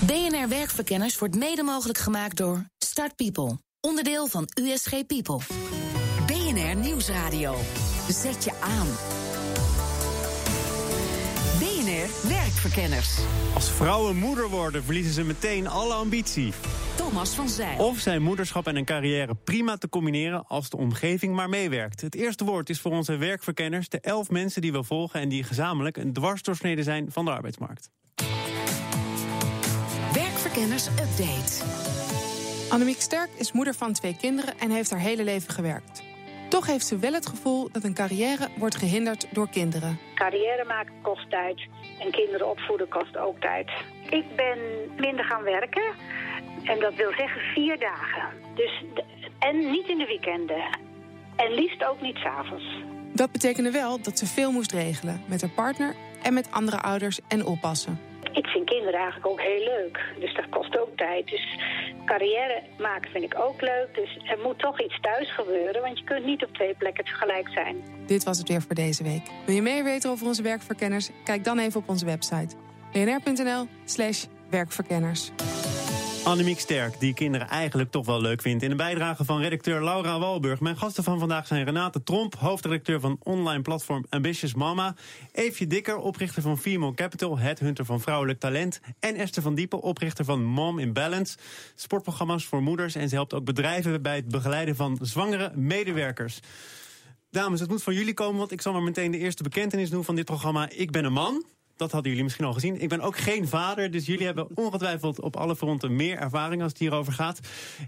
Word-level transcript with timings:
BNR 0.00 0.48
Werkverkenners 0.48 1.18
wordt 1.18 1.36
mede 1.36 1.62
mogelijk 1.62 1.98
gemaakt 1.98 2.36
door 2.36 2.64
Start 2.78 3.16
People, 3.16 3.58
onderdeel 3.80 4.26
van 4.26 4.48
USG 4.60 5.06
People. 5.06 5.38
BNR 6.26 6.76
Nieuwsradio. 6.76 7.56
Zet 8.08 8.44
je 8.44 8.52
aan. 8.60 8.86
BNR 11.58 12.28
Werkverkenners. 12.28 13.18
Als 13.54 13.70
vrouwen 13.70 14.16
moeder 14.16 14.48
worden, 14.48 14.84
verliezen 14.84 15.12
ze 15.12 15.24
meteen 15.24 15.68
alle 15.68 15.94
ambitie. 15.94 16.52
Thomas 16.96 17.30
van 17.30 17.48
Zijl. 17.48 17.78
Of 17.78 17.98
zijn 17.98 18.22
moederschap 18.22 18.66
en 18.66 18.76
een 18.76 18.84
carrière 18.84 19.34
prima 19.34 19.76
te 19.76 19.88
combineren 19.88 20.46
als 20.46 20.70
de 20.70 20.76
omgeving 20.76 21.34
maar 21.34 21.48
meewerkt. 21.48 22.00
Het 22.00 22.14
eerste 22.14 22.44
woord 22.44 22.70
is 22.70 22.80
voor 22.80 22.92
onze 22.92 23.16
werkverkenners 23.16 23.88
de 23.88 24.00
elf 24.00 24.30
mensen 24.30 24.62
die 24.62 24.72
we 24.72 24.82
volgen 24.82 25.20
en 25.20 25.28
die 25.28 25.44
gezamenlijk 25.44 25.96
een 25.96 26.12
dwarsdoorsnede 26.12 26.82
zijn 26.82 27.06
van 27.10 27.24
de 27.24 27.30
arbeidsmarkt. 27.30 27.90
Werkverkenners 30.46 30.86
Update. 30.86 31.64
Annemiek 32.70 33.00
Sterk 33.00 33.30
is 33.36 33.52
moeder 33.52 33.74
van 33.74 33.92
twee 33.92 34.16
kinderen 34.16 34.58
en 34.58 34.70
heeft 34.70 34.90
haar 34.90 35.00
hele 35.00 35.24
leven 35.24 35.52
gewerkt. 35.52 36.02
Toch 36.48 36.66
heeft 36.66 36.86
ze 36.86 36.98
wel 36.98 37.12
het 37.12 37.26
gevoel 37.26 37.68
dat 37.72 37.84
een 37.84 37.94
carrière 37.94 38.48
wordt 38.56 38.76
gehinderd 38.76 39.26
door 39.30 39.48
kinderen. 39.48 39.98
Carrière 40.14 40.64
maken 40.64 40.94
kost 41.02 41.30
tijd 41.30 41.60
en 42.00 42.10
kinderen 42.10 42.50
opvoeden 42.50 42.88
kost 42.88 43.16
ook 43.16 43.40
tijd. 43.40 43.70
Ik 44.10 44.36
ben 44.36 44.58
minder 44.96 45.24
gaan 45.24 45.42
werken 45.42 45.94
en 46.64 46.80
dat 46.80 46.94
wil 46.94 47.12
zeggen 47.16 47.40
vier 47.40 47.78
dagen. 47.78 48.28
Dus, 48.54 48.84
en 49.38 49.70
niet 49.70 49.88
in 49.88 49.98
de 49.98 50.06
weekenden. 50.06 50.78
En 51.36 51.54
liefst 51.54 51.84
ook 51.84 52.00
niet 52.00 52.16
s'avonds. 52.16 52.64
Dat 53.12 53.32
betekende 53.32 53.70
wel 53.70 54.00
dat 54.02 54.18
ze 54.18 54.26
veel 54.26 54.52
moest 54.52 54.72
regelen 54.72 55.22
met 55.26 55.40
haar 55.40 55.50
partner 55.50 55.94
en 56.22 56.34
met 56.34 56.50
andere 56.50 56.80
ouders 56.80 57.20
en 57.28 57.44
oppassen. 57.44 58.14
Ik 58.36 58.46
vind 58.46 58.68
kinderen 58.68 58.94
eigenlijk 58.94 59.26
ook 59.26 59.40
heel 59.40 59.64
leuk. 59.64 59.98
Dus 60.20 60.34
dat 60.34 60.48
kost 60.48 60.78
ook 60.78 60.96
tijd. 60.96 61.28
Dus 61.28 61.58
carrière 62.04 62.62
maken 62.78 63.10
vind 63.10 63.24
ik 63.24 63.38
ook 63.38 63.60
leuk. 63.60 63.88
Dus 63.94 64.18
er 64.24 64.38
moet 64.42 64.58
toch 64.58 64.80
iets 64.80 65.00
thuis 65.00 65.34
gebeuren. 65.34 65.82
Want 65.82 65.98
je 65.98 66.04
kunt 66.04 66.24
niet 66.24 66.44
op 66.44 66.54
twee 66.54 66.74
plekken 66.74 67.04
tegelijk 67.04 67.48
zijn. 67.48 67.76
Dit 68.06 68.24
was 68.24 68.38
het 68.38 68.48
weer 68.48 68.62
voor 68.62 68.74
deze 68.74 69.02
week. 69.02 69.22
Wil 69.46 69.54
je 69.54 69.62
meer 69.62 69.84
weten 69.84 70.10
over 70.10 70.26
onze 70.26 70.42
werkverkenners? 70.42 71.10
Kijk 71.24 71.44
dan 71.44 71.58
even 71.58 71.80
op 71.80 71.88
onze 71.88 72.04
website. 72.04 72.56
bnr.nl 72.92 73.66
slash 73.84 74.24
werkverkenners. 74.50 75.30
Annemiek 76.26 76.60
Sterk, 76.60 77.00
die 77.00 77.14
kinderen 77.14 77.48
eigenlijk 77.48 77.90
toch 77.90 78.06
wel 78.06 78.20
leuk 78.20 78.40
vindt. 78.40 78.62
In 78.62 78.70
een 78.70 78.76
bijdrage 78.76 79.24
van 79.24 79.40
redacteur 79.40 79.84
Laura 79.84 80.18
Walburg. 80.18 80.60
Mijn 80.60 80.76
gasten 80.76 81.04
van 81.04 81.18
vandaag 81.18 81.46
zijn 81.46 81.64
Renate 81.64 82.02
Tromp, 82.02 82.34
hoofdredacteur 82.34 83.00
van 83.00 83.18
online 83.22 83.62
platform 83.62 84.04
Ambitious 84.08 84.54
Mama. 84.54 84.94
Eefje 85.32 85.66
Dikker, 85.66 85.96
oprichter 85.96 86.42
van 86.42 86.58
Female 86.58 86.94
Capital, 86.94 87.38
headhunter 87.38 87.84
van 87.84 88.00
vrouwelijk 88.00 88.40
talent. 88.40 88.80
En 89.00 89.14
Esther 89.14 89.42
van 89.42 89.54
Diepen, 89.54 89.80
oprichter 89.80 90.24
van 90.24 90.44
Mom 90.44 90.78
in 90.78 90.92
Balance. 90.92 91.36
Sportprogramma's 91.74 92.44
voor 92.44 92.62
moeders. 92.62 92.94
En 92.94 93.08
ze 93.08 93.14
helpt 93.14 93.34
ook 93.34 93.44
bedrijven 93.44 94.02
bij 94.02 94.16
het 94.16 94.28
begeleiden 94.28 94.76
van 94.76 94.98
zwangere 95.02 95.52
medewerkers. 95.54 96.40
Dames, 97.30 97.60
het 97.60 97.68
moet 97.68 97.82
van 97.82 97.94
jullie 97.94 98.14
komen, 98.14 98.38
want 98.38 98.52
ik 98.52 98.60
zal 98.60 98.72
maar 98.72 98.82
meteen 98.82 99.10
de 99.10 99.18
eerste 99.18 99.42
bekentenis 99.42 99.90
doen 99.90 100.04
van 100.04 100.14
dit 100.14 100.24
programma. 100.24 100.68
Ik 100.70 100.90
ben 100.90 101.04
een 101.04 101.12
man. 101.12 101.44
Dat 101.76 101.92
hadden 101.92 102.10
jullie 102.10 102.24
misschien 102.24 102.46
al 102.46 102.52
gezien. 102.52 102.80
Ik 102.80 102.88
ben 102.88 103.00
ook 103.00 103.16
geen 103.16 103.48
vader, 103.48 103.90
dus 103.90 104.06
jullie 104.06 104.26
hebben 104.26 104.48
ongetwijfeld 104.54 105.20
op 105.20 105.36
alle 105.36 105.56
fronten 105.56 105.96
meer 105.96 106.18
ervaring 106.18 106.62
als 106.62 106.70
het 106.70 106.80
hierover 106.80 107.12
gaat. 107.12 107.40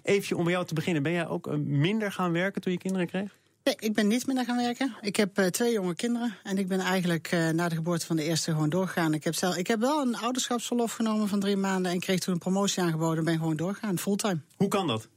Even 0.03 0.37
om 0.37 0.45
bij 0.45 0.53
jou 0.53 0.67
te 0.67 0.75
beginnen. 0.75 1.03
Ben 1.03 1.13
jij 1.13 1.29
ook 1.29 1.47
eh, 1.47 1.55
minder 1.55 2.13
gaan 2.13 2.33
werken 2.33 2.61
toen 2.61 2.73
je 2.73 2.79
kinderen 2.79 3.07
kreeg? 3.07 3.37
Nee, 3.65 3.77
ik 3.79 3.95
ben 3.95 4.07
niet 4.07 4.27
minder 4.27 4.45
gaan 4.45 4.57
werken. 4.57 4.95
Ik 5.01 5.17
heb 5.17 5.39
uh, 5.39 5.47
twee 5.47 5.73
jonge 5.73 5.95
kinderen. 5.95 6.37
En 6.43 6.59
ik 6.59 6.69
ben 6.69 6.81
eigenlijk 6.81 7.33
uh, 7.33 7.49
na 7.49 7.69
de 7.69 7.75
geboorte 7.75 8.07
van 8.07 8.17
de 8.17 8.23
eerste 8.23 8.51
gewoon 8.51 8.69
doorgegaan. 8.69 9.15
Ik 9.15 9.25
heb, 9.25 9.35
zelf, 9.35 9.57
ik 9.57 9.67
heb 9.67 9.81
wel 9.81 10.01
een 10.01 10.17
ouderschapsverlof 10.17 10.93
genomen 10.93 11.29
van 11.29 11.41
drie 11.41 11.57
maanden. 11.57 11.93
En 11.93 12.01
kreeg 12.01 12.19
toen 12.19 12.35
een 12.35 12.41
promotie 12.41 12.83
aangeboden 12.83 13.19
en 13.19 13.25
ben 13.25 13.39
gewoon 13.39 13.57
doorgegaan, 13.57 13.99
fulltime. 13.99 14.41
Hoe 14.57 14.69
kan 14.69 14.87
dat? 14.87 15.09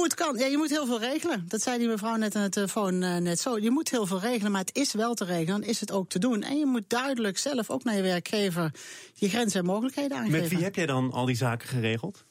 Hoe 0.00 0.08
het 0.08 0.18
kan. 0.18 0.36
Ja, 0.38 0.46
je 0.46 0.56
moet 0.56 0.70
heel 0.70 0.86
veel 0.86 0.98
regelen. 0.98 1.44
Dat 1.48 1.62
zei 1.62 1.78
die 1.78 1.88
mevrouw 1.88 2.16
net 2.16 2.34
aan 2.34 2.42
de 2.42 2.48
telefoon 2.48 3.02
uh, 3.02 3.16
net 3.16 3.40
zo. 3.40 3.58
Je 3.58 3.70
moet 3.70 3.90
heel 3.90 4.06
veel 4.06 4.20
regelen, 4.20 4.52
maar 4.52 4.60
het 4.60 4.76
is 4.76 4.92
wel 4.92 5.14
te 5.14 5.24
regelen. 5.24 5.60
Dan 5.60 5.68
is 5.68 5.80
het 5.80 5.92
ook 5.92 6.08
te 6.08 6.18
doen. 6.18 6.42
En 6.42 6.58
je 6.58 6.66
moet 6.66 6.84
duidelijk 6.86 7.38
zelf 7.38 7.70
ook 7.70 7.84
naar 7.84 7.96
je 7.96 8.02
werkgever 8.02 8.70
je 9.14 9.28
grenzen 9.28 9.60
en 9.60 9.66
mogelijkheden 9.66 10.16
aangeven. 10.16 10.40
Met 10.40 10.48
wie 10.50 10.62
heb 10.62 10.74
jij 10.74 10.86
dan 10.86 11.12
al 11.12 11.26
die 11.26 11.36
zaken 11.36 11.68
geregeld? 11.68 12.24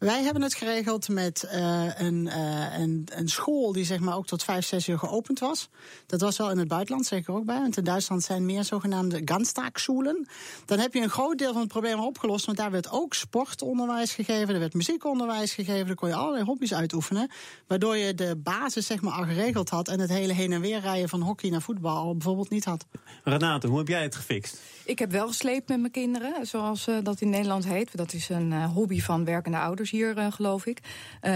Wij 0.00 0.22
hebben 0.22 0.42
het 0.42 0.54
geregeld 0.54 1.08
met 1.08 1.48
uh, 1.54 1.84
een, 1.96 2.26
uh, 2.26 2.78
een, 2.78 3.08
een, 3.14 3.28
school 3.28 3.72
die 3.72 3.84
zeg 3.84 3.98
maar 4.00 4.16
ook 4.16 4.26
tot 4.26 4.44
vijf, 4.44 4.66
zes 4.66 4.88
uur 4.88 4.98
geopend 4.98 5.38
was. 5.38 5.68
Dat 6.06 6.20
was 6.20 6.36
wel 6.36 6.50
in 6.50 6.58
het 6.58 6.68
buitenland 6.68 7.06
zeker 7.06 7.34
ook 7.34 7.44
bij. 7.44 7.58
Want 7.58 7.76
in 7.76 7.84
Duitsland 7.84 8.22
zijn 8.22 8.46
meer 8.46 8.64
zogenaamde 8.64 9.22
Ganztagsschulen. 9.24 10.28
Dan 10.64 10.78
heb 10.78 10.94
je 10.94 11.00
een 11.00 11.10
groot 11.10 11.38
deel 11.38 11.52
van 11.52 11.60
het 11.60 11.70
probleem 11.70 12.00
opgelost. 12.00 12.46
Want 12.46 12.58
daar 12.58 12.70
werd 12.70 12.90
ook 12.90 13.14
sportonderwijs 13.14 14.12
gegeven. 14.12 14.54
Er 14.54 14.60
werd 14.60 14.74
muziekonderwijs 14.74 15.52
gegeven. 15.52 15.86
Daar 15.86 15.94
kon 15.94 16.08
je 16.08 16.14
allerlei 16.14 16.44
hobby's 16.44 16.74
uitoefenen. 16.74 17.30
Waardoor 17.66 17.96
je 17.96 18.14
de 18.14 18.36
basis 18.36 18.86
zeg 18.86 19.00
maar 19.00 19.12
al 19.12 19.24
geregeld 19.24 19.68
had. 19.68 19.88
En 19.88 20.00
het 20.00 20.10
hele 20.10 20.32
heen 20.32 20.52
en 20.52 20.60
weer 20.60 20.80
rijden 20.80 21.08
van 21.08 21.20
hockey 21.20 21.50
naar 21.50 21.62
voetbal 21.62 21.96
al 21.96 22.12
bijvoorbeeld 22.12 22.50
niet 22.50 22.64
had. 22.64 22.86
Renate, 23.24 23.66
hoe 23.66 23.78
heb 23.78 23.88
jij 23.88 24.02
het 24.02 24.14
gefixt? 24.14 24.60
Ik 24.84 24.98
heb 24.98 25.10
wel 25.10 25.26
gesleept 25.26 25.68
met 25.68 25.80
mijn 25.80 25.92
kinderen, 25.92 26.46
zoals 26.46 26.88
uh, 26.88 26.96
dat 27.02 27.20
in 27.20 27.30
Nederland 27.30 27.64
heet. 27.64 27.96
Dat 27.96 28.12
is 28.12 28.28
een 28.28 28.50
uh, 28.50 28.72
hobby 28.72 29.00
van 29.00 29.24
werkende 29.24 29.58
ouders 29.58 29.89
hier, 29.90 30.18
uh, 30.18 30.32
geloof 30.32 30.66
ik. 30.66 30.80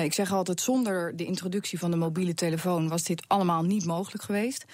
ik 0.03 0.13
zeg 0.13 0.33
altijd, 0.33 0.61
zonder 0.61 1.17
de 1.17 1.25
introductie 1.25 1.79
van 1.79 1.91
de 1.91 1.97
mobiele 1.97 2.35
telefoon 2.35 2.89
was 2.89 3.03
dit 3.03 3.25
allemaal 3.27 3.63
niet 3.63 3.85
mogelijk 3.85 4.23
geweest. 4.23 4.65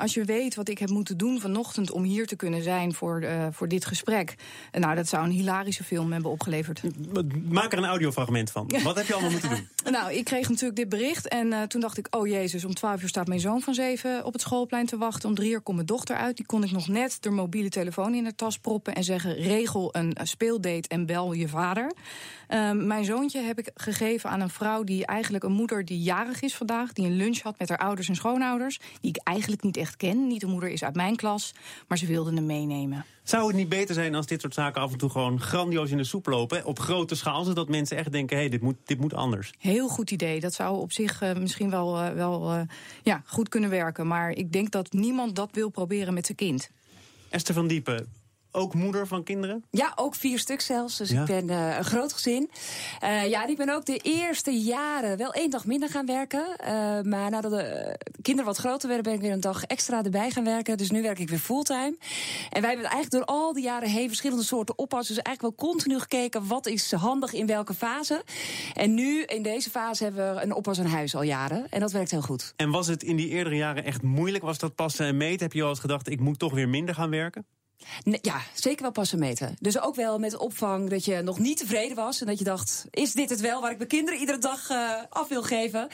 Als 0.00 0.14
je 0.14 0.24
weet 0.24 0.54
wat 0.54 0.68
ik 0.68 0.78
heb 0.78 0.88
moeten 0.88 1.16
doen 1.16 1.40
vanochtend 1.40 1.90
om 1.90 2.02
hier 2.02 2.26
te 2.26 2.36
kunnen 2.36 2.62
zijn 2.62 2.94
voor, 2.94 3.24
voor 3.50 3.68
dit 3.68 3.84
gesprek. 3.84 4.34
nou, 4.72 4.94
dat 4.94 5.08
zou 5.08 5.24
een 5.24 5.30
hilarische 5.30 5.84
film 5.84 6.12
hebben 6.12 6.30
opgeleverd. 6.30 6.82
Maak 7.48 7.72
er 7.72 7.78
een 7.78 7.84
audiofragment 7.84 8.50
van. 8.50 8.70
Wat 8.82 8.96
heb 8.96 9.06
je 9.06 9.12
allemaal 9.12 9.30
moeten 9.30 9.48
doen? 9.48 9.68
Nou, 9.92 10.12
ik 10.12 10.24
kreeg 10.24 10.48
natuurlijk 10.48 10.76
dit 10.76 10.88
bericht 10.88 11.28
en 11.28 11.68
toen 11.68 11.80
dacht 11.80 11.98
ik, 11.98 12.06
oh 12.10 12.26
jezus, 12.26 12.64
om 12.64 12.74
12 12.74 13.02
uur 13.02 13.08
staat 13.08 13.26
mijn 13.26 13.40
zoon 13.40 13.60
van 13.60 13.74
7 13.74 14.24
op 14.24 14.32
het 14.32 14.42
schoolplein 14.42 14.86
te 14.86 14.96
wachten. 14.96 15.28
Om 15.28 15.34
3 15.34 15.50
uur 15.50 15.60
komt 15.60 15.76
mijn 15.76 15.88
dochter 15.88 16.16
uit. 16.16 16.36
Die 16.36 16.46
kon 16.46 16.64
ik 16.64 16.70
nog 16.70 16.88
net 16.88 17.16
de 17.20 17.30
mobiele 17.30 17.68
telefoon 17.68 18.14
in 18.14 18.24
de 18.24 18.34
tas 18.34 18.58
proppen 18.58 18.94
en 18.94 19.04
zeggen: 19.04 19.34
regel 19.34 19.88
een 19.92 20.16
speeldate 20.22 20.88
en 20.88 21.06
bel 21.06 21.32
je 21.32 21.48
vader. 21.48 21.92
Uh, 22.48 22.70
mijn 22.70 23.04
zoontje 23.04 23.40
heb 23.40 23.58
ik 23.58 23.70
gegeven 23.74 24.30
aan 24.30 24.40
een 24.40 24.50
vrouw 24.50 24.84
die 24.84 25.06
eigenlijk 25.06 25.44
een 25.44 25.52
moeder 25.52 25.84
die 25.84 26.02
jarig 26.02 26.42
is 26.42 26.54
vandaag, 26.54 26.92
die 26.92 27.06
een 27.06 27.16
lunch 27.16 27.40
had 27.40 27.58
met 27.58 27.68
haar 27.68 27.78
ouders 27.78 28.08
en 28.08 28.14
schoonouders, 28.14 28.80
die 29.00 29.10
ik 29.10 29.20
eigenlijk 29.22 29.62
niet 29.62 29.71
echt 29.76 29.96
ken. 29.96 30.26
Niet 30.26 30.40
de 30.40 30.46
moeder 30.46 30.68
is 30.68 30.84
uit 30.84 30.94
mijn 30.94 31.16
klas, 31.16 31.54
maar 31.88 31.98
ze 31.98 32.06
wilden 32.06 32.36
hem 32.36 32.46
meenemen. 32.46 33.04
Zou 33.22 33.46
het 33.46 33.56
niet 33.56 33.68
beter 33.68 33.94
zijn 33.94 34.14
als 34.14 34.26
dit 34.26 34.40
soort 34.40 34.54
zaken 34.54 34.82
af 34.82 34.92
en 34.92 34.98
toe 34.98 35.10
gewoon 35.10 35.40
grandioos 35.40 35.90
in 35.90 35.96
de 35.96 36.04
soep 36.04 36.26
lopen, 36.26 36.64
op 36.64 36.78
grote 36.78 37.14
schaal, 37.14 37.44
zodat 37.44 37.68
mensen 37.68 37.96
echt 37.96 38.12
denken: 38.12 38.36
hé, 38.36 38.42
hey, 38.42 38.50
dit, 38.50 38.60
moet, 38.60 38.76
dit 38.84 39.00
moet 39.00 39.14
anders? 39.14 39.52
Heel 39.58 39.88
goed 39.88 40.10
idee. 40.10 40.40
Dat 40.40 40.54
zou 40.54 40.78
op 40.78 40.92
zich 40.92 41.22
uh, 41.22 41.34
misschien 41.34 41.70
wel, 41.70 42.02
uh, 42.02 42.10
wel 42.10 42.54
uh, 42.54 42.60
ja, 43.02 43.22
goed 43.26 43.48
kunnen 43.48 43.70
werken. 43.70 44.06
Maar 44.06 44.30
ik 44.30 44.52
denk 44.52 44.70
dat 44.70 44.92
niemand 44.92 45.36
dat 45.36 45.48
wil 45.52 45.68
proberen 45.68 46.14
met 46.14 46.26
zijn 46.26 46.38
kind. 46.38 46.70
Esther 47.28 47.54
van 47.54 47.66
Diepen, 47.66 48.08
ook 48.52 48.74
moeder 48.74 49.06
van 49.06 49.22
kinderen? 49.22 49.64
Ja, 49.70 49.92
ook 49.96 50.14
vier 50.14 50.38
stuk 50.38 50.60
zelfs. 50.60 50.96
Dus 50.96 51.10
ja. 51.10 51.20
ik 51.20 51.26
ben 51.26 51.48
uh, 51.48 51.76
een 51.76 51.84
groot 51.84 52.12
gezin. 52.12 52.50
Uh, 53.02 53.28
ja, 53.28 53.46
ik 53.46 53.56
ben 53.56 53.74
ook 53.74 53.84
de 53.84 53.96
eerste 53.96 54.50
jaren 54.50 55.16
wel 55.16 55.32
één 55.32 55.50
dag 55.50 55.66
minder 55.66 55.88
gaan 55.88 56.06
werken. 56.06 56.44
Uh, 56.60 56.66
maar 57.00 57.30
nadat 57.30 57.50
de 57.50 57.98
kinderen 58.22 58.50
wat 58.50 58.58
groter 58.58 58.88
werden, 58.88 59.04
ben 59.04 59.14
ik 59.14 59.20
weer 59.20 59.32
een 59.32 59.40
dag 59.40 59.64
extra 59.64 60.02
erbij 60.02 60.30
gaan 60.30 60.44
werken. 60.44 60.76
Dus 60.76 60.90
nu 60.90 61.02
werk 61.02 61.18
ik 61.18 61.28
weer 61.28 61.38
fulltime. 61.38 61.96
En 62.50 62.60
wij 62.60 62.70
hebben 62.70 62.90
eigenlijk 62.90 63.10
door 63.10 63.36
al 63.36 63.52
die 63.52 63.62
jaren 63.62 63.88
heen 63.88 64.08
verschillende 64.08 64.44
soorten 64.44 64.78
oppas. 64.78 65.08
Dus 65.08 65.18
eigenlijk 65.18 65.56
wel 65.56 65.68
continu 65.68 65.98
gekeken 65.98 66.46
wat 66.46 66.66
is 66.66 66.92
handig 66.92 67.32
in 67.32 67.46
welke 67.46 67.74
fase. 67.74 68.24
En 68.74 68.94
nu 68.94 69.22
in 69.22 69.42
deze 69.42 69.70
fase 69.70 70.04
hebben 70.04 70.34
we 70.34 70.42
een 70.42 70.54
oppas 70.54 70.78
aan 70.78 70.86
huis 70.86 71.14
al 71.14 71.22
jaren. 71.22 71.66
En 71.70 71.80
dat 71.80 71.92
werkt 71.92 72.10
heel 72.10 72.22
goed. 72.22 72.52
En 72.56 72.70
was 72.70 72.86
het 72.86 73.02
in 73.02 73.16
die 73.16 73.28
eerdere 73.28 73.56
jaren 73.56 73.84
echt 73.84 74.02
moeilijk? 74.02 74.44
Was 74.44 74.58
dat 74.58 74.74
passen 74.74 75.06
en 75.06 75.16
meten? 75.16 75.42
Heb 75.42 75.52
je 75.52 75.62
al 75.62 75.68
eens 75.68 75.78
gedacht, 75.78 76.10
ik 76.10 76.20
moet 76.20 76.38
toch 76.38 76.52
weer 76.52 76.68
minder 76.68 76.94
gaan 76.94 77.10
werken? 77.10 77.46
Ja, 78.04 78.40
zeker 78.54 78.82
wel 78.82 78.90
passen 78.90 79.18
meten. 79.18 79.56
Dus 79.60 79.80
ook 79.80 79.94
wel 79.94 80.18
met 80.18 80.36
opvang 80.36 80.90
dat 80.90 81.04
je 81.04 81.22
nog 81.22 81.38
niet 81.38 81.56
tevreden 81.56 81.96
was. 81.96 82.20
En 82.20 82.26
dat 82.26 82.38
je 82.38 82.44
dacht, 82.44 82.86
is 82.90 83.12
dit 83.12 83.30
het 83.30 83.40
wel 83.40 83.60
waar 83.60 83.70
ik 83.70 83.76
mijn 83.76 83.88
kinderen 83.88 84.20
iedere 84.20 84.38
dag 84.38 84.70
uh, 84.70 84.90
af 85.08 85.28
wil 85.28 85.42
geven? 85.42 85.88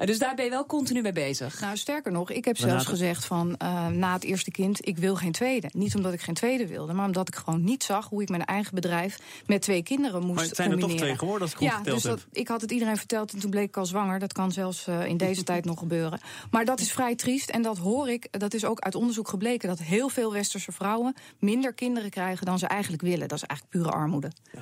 Uh, 0.00 0.06
dus 0.06 0.18
daar 0.18 0.34
ben 0.34 0.44
je 0.44 0.50
wel 0.50 0.66
continu 0.66 1.02
mee 1.02 1.12
bezig. 1.12 1.60
Nou, 1.60 1.76
sterker 1.76 2.12
nog, 2.12 2.30
ik 2.30 2.44
heb 2.44 2.56
zelfs 2.56 2.84
gezegd 2.84 3.24
van 3.24 3.58
uh, 3.62 3.86
na 3.86 4.12
het 4.12 4.24
eerste 4.24 4.50
kind, 4.50 4.86
ik 4.86 4.98
wil 4.98 5.16
geen 5.16 5.32
tweede. 5.32 5.70
Niet 5.72 5.94
omdat 5.94 6.12
ik 6.12 6.20
geen 6.20 6.34
tweede 6.34 6.66
wilde, 6.66 6.92
maar 6.92 7.06
omdat 7.06 7.28
ik 7.28 7.34
gewoon 7.34 7.64
niet 7.64 7.84
zag 7.84 8.08
hoe 8.08 8.22
ik 8.22 8.28
mijn 8.28 8.44
eigen 8.44 8.74
bedrijf 8.74 9.18
met 9.46 9.62
twee 9.62 9.82
kinderen 9.82 10.22
moest 10.22 10.34
Maar 10.34 10.44
het 10.44 10.56
zijn 10.56 10.68
combineren. 10.70 10.94
er 10.94 10.98
toch 10.98 11.06
twee 11.06 11.18
geworden 11.18 11.42
als 11.42 11.50
ik 11.50 11.56
goed 11.56 11.66
ja, 11.66 11.74
verteld 11.74 12.02
dus 12.02 12.10
dat, 12.10 12.18
heb. 12.18 12.28
ik 12.32 12.48
had 12.48 12.60
het 12.60 12.70
iedereen 12.70 12.96
verteld 12.96 13.32
en 13.32 13.38
toen 13.38 13.50
bleek 13.50 13.68
ik 13.68 13.76
al 13.76 13.86
zwanger. 13.86 14.18
Dat 14.18 14.32
kan 14.32 14.52
zelfs 14.52 14.86
in 15.06 15.16
deze 15.16 15.42
tijd 15.52 15.64
nog 15.64 15.78
gebeuren. 15.78 16.20
Maar 16.50 16.64
dat 16.64 16.80
is 16.80 16.92
vrij 16.92 17.14
triest 17.14 17.50
en 17.50 17.62
dat 17.62 17.78
hoor 17.78 18.08
ik, 18.08 18.28
dat 18.30 18.54
is 18.54 18.64
ook 18.64 18.80
uit 18.80 18.94
onderzoek 18.94 19.28
gebleken, 19.28 19.68
dat 19.68 19.78
heel 19.78 20.08
veel 20.08 20.32
westerse 20.32 20.72
vrouwen 20.72 21.14
minder 21.38 21.74
kinderen 21.74 22.10
krijgen 22.10 22.46
dan 22.46 22.58
ze 22.58 22.66
eigenlijk 22.66 23.02
willen. 23.02 23.28
Dat 23.28 23.38
is 23.38 23.44
eigenlijk 23.44 23.78
pure 23.78 23.96
armoede. 23.96 24.30
Ja. 24.52 24.60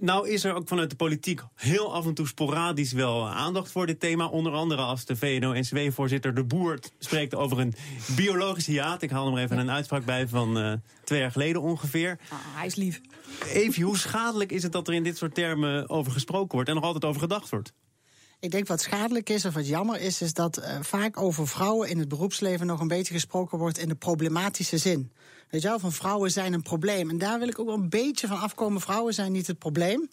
Nou 0.00 0.28
is 0.28 0.44
er 0.44 0.54
ook 0.54 0.68
vanuit 0.68 0.90
de 0.90 0.96
politiek 0.96 1.40
heel 1.54 1.94
af 1.94 2.06
en 2.06 2.14
toe 2.14 2.26
sporadisch 2.26 2.92
wel 2.92 3.28
aandacht 3.28 3.72
voor 3.72 3.86
dit 3.86 4.00
thema. 4.00 4.26
Onder 4.26 4.52
andere 4.52 4.82
als 4.82 5.04
de 5.04 5.16
VNO-NCW-voorzitter 5.16 6.34
De 6.34 6.44
Boer 6.44 6.78
spreekt 6.98 7.34
over 7.34 7.58
een 7.58 7.74
biologische 8.16 8.70
hiaat. 8.70 9.02
Ik 9.02 9.10
haal 9.10 9.26
er 9.26 9.32
maar 9.32 9.42
even 9.42 9.58
een 9.58 9.70
uitspraak 9.70 10.04
bij 10.04 10.28
van 10.28 10.58
uh, 10.58 10.72
twee 11.04 11.20
jaar 11.20 11.30
geleden 11.30 11.62
ongeveer. 11.62 12.18
Ah, 12.28 12.38
hij 12.42 12.66
is 12.66 12.74
lief. 12.74 13.00
Even, 13.52 13.82
hoe 13.82 13.98
schadelijk 13.98 14.52
is 14.52 14.62
het 14.62 14.72
dat 14.72 14.88
er 14.88 14.94
in 14.94 15.02
dit 15.02 15.16
soort 15.16 15.34
termen 15.34 15.88
over 15.88 16.12
gesproken 16.12 16.54
wordt 16.54 16.68
en 16.68 16.74
nog 16.74 16.84
altijd 16.84 17.04
over 17.04 17.20
gedacht 17.20 17.50
wordt? 17.50 17.72
Ik 18.40 18.50
denk 18.50 18.66
wat 18.66 18.80
schadelijk 18.80 19.30
is 19.30 19.44
of 19.44 19.54
wat 19.54 19.68
jammer 19.68 20.00
is, 20.00 20.22
is 20.22 20.34
dat 20.34 20.58
uh, 20.58 20.78
vaak 20.80 21.20
over 21.20 21.48
vrouwen 21.48 21.88
in 21.88 21.98
het 21.98 22.08
beroepsleven 22.08 22.66
nog 22.66 22.80
een 22.80 22.88
beetje 22.88 23.14
gesproken 23.14 23.58
wordt 23.58 23.78
in 23.78 23.88
de 23.88 23.94
problematische 23.94 24.78
zin. 24.78 25.12
Weet 25.50 25.62
je 25.62 25.68
wel, 25.68 25.78
van 25.78 25.92
vrouwen 25.92 26.30
zijn 26.30 26.52
een 26.52 26.62
probleem. 26.62 27.10
En 27.10 27.18
daar 27.18 27.38
wil 27.38 27.48
ik 27.48 27.58
ook 27.58 27.66
wel 27.66 27.74
een 27.74 27.88
beetje 27.88 28.26
van 28.26 28.40
afkomen. 28.40 28.80
Vrouwen 28.80 29.14
zijn 29.14 29.32
niet 29.32 29.46
het 29.46 29.58
probleem. 29.58 30.10